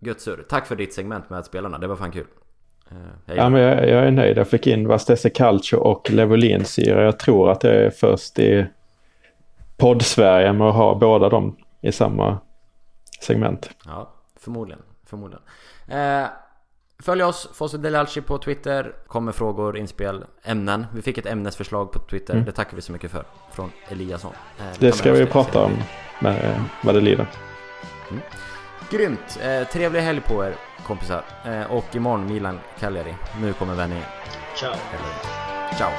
[0.00, 0.44] Gött surr.
[0.48, 2.26] Tack för ditt segment med spelarna, det var fan kul.
[2.90, 2.96] Eh.
[3.36, 4.36] Ja, men jag, jag är nöjd.
[4.38, 7.04] Jag fick in Vastese Calcio och Levolinsyra.
[7.04, 8.66] Jag tror att jag är först i
[9.76, 12.38] podd-Sverige med att ha båda dem i samma
[13.20, 13.70] segment.
[13.84, 14.13] Ja,
[14.44, 14.82] Förmodligen.
[15.06, 15.42] Förmodligen.
[15.88, 16.26] Eh,
[16.98, 18.94] följ oss, Fosse Delalci på Twitter.
[19.06, 20.86] Kom med frågor, inspel, ämnen.
[20.94, 22.34] Vi fick ett ämnesförslag på Twitter.
[22.34, 22.44] Mm.
[22.44, 23.24] Det tackar vi så mycket för.
[23.52, 24.32] Från Eliasson.
[24.58, 25.72] Eh, det ska vi prata om
[26.20, 27.26] med, eh, vad det lider.
[28.10, 28.22] Mm.
[28.90, 29.38] Grymt!
[29.42, 30.54] Eh, trevlig helg på er
[30.86, 31.24] kompisar.
[31.44, 33.14] Eh, och imorgon Milan Cagliari.
[33.40, 34.06] Nu kommer vändningen.
[34.56, 34.74] Ciao!
[35.78, 35.90] Ciao!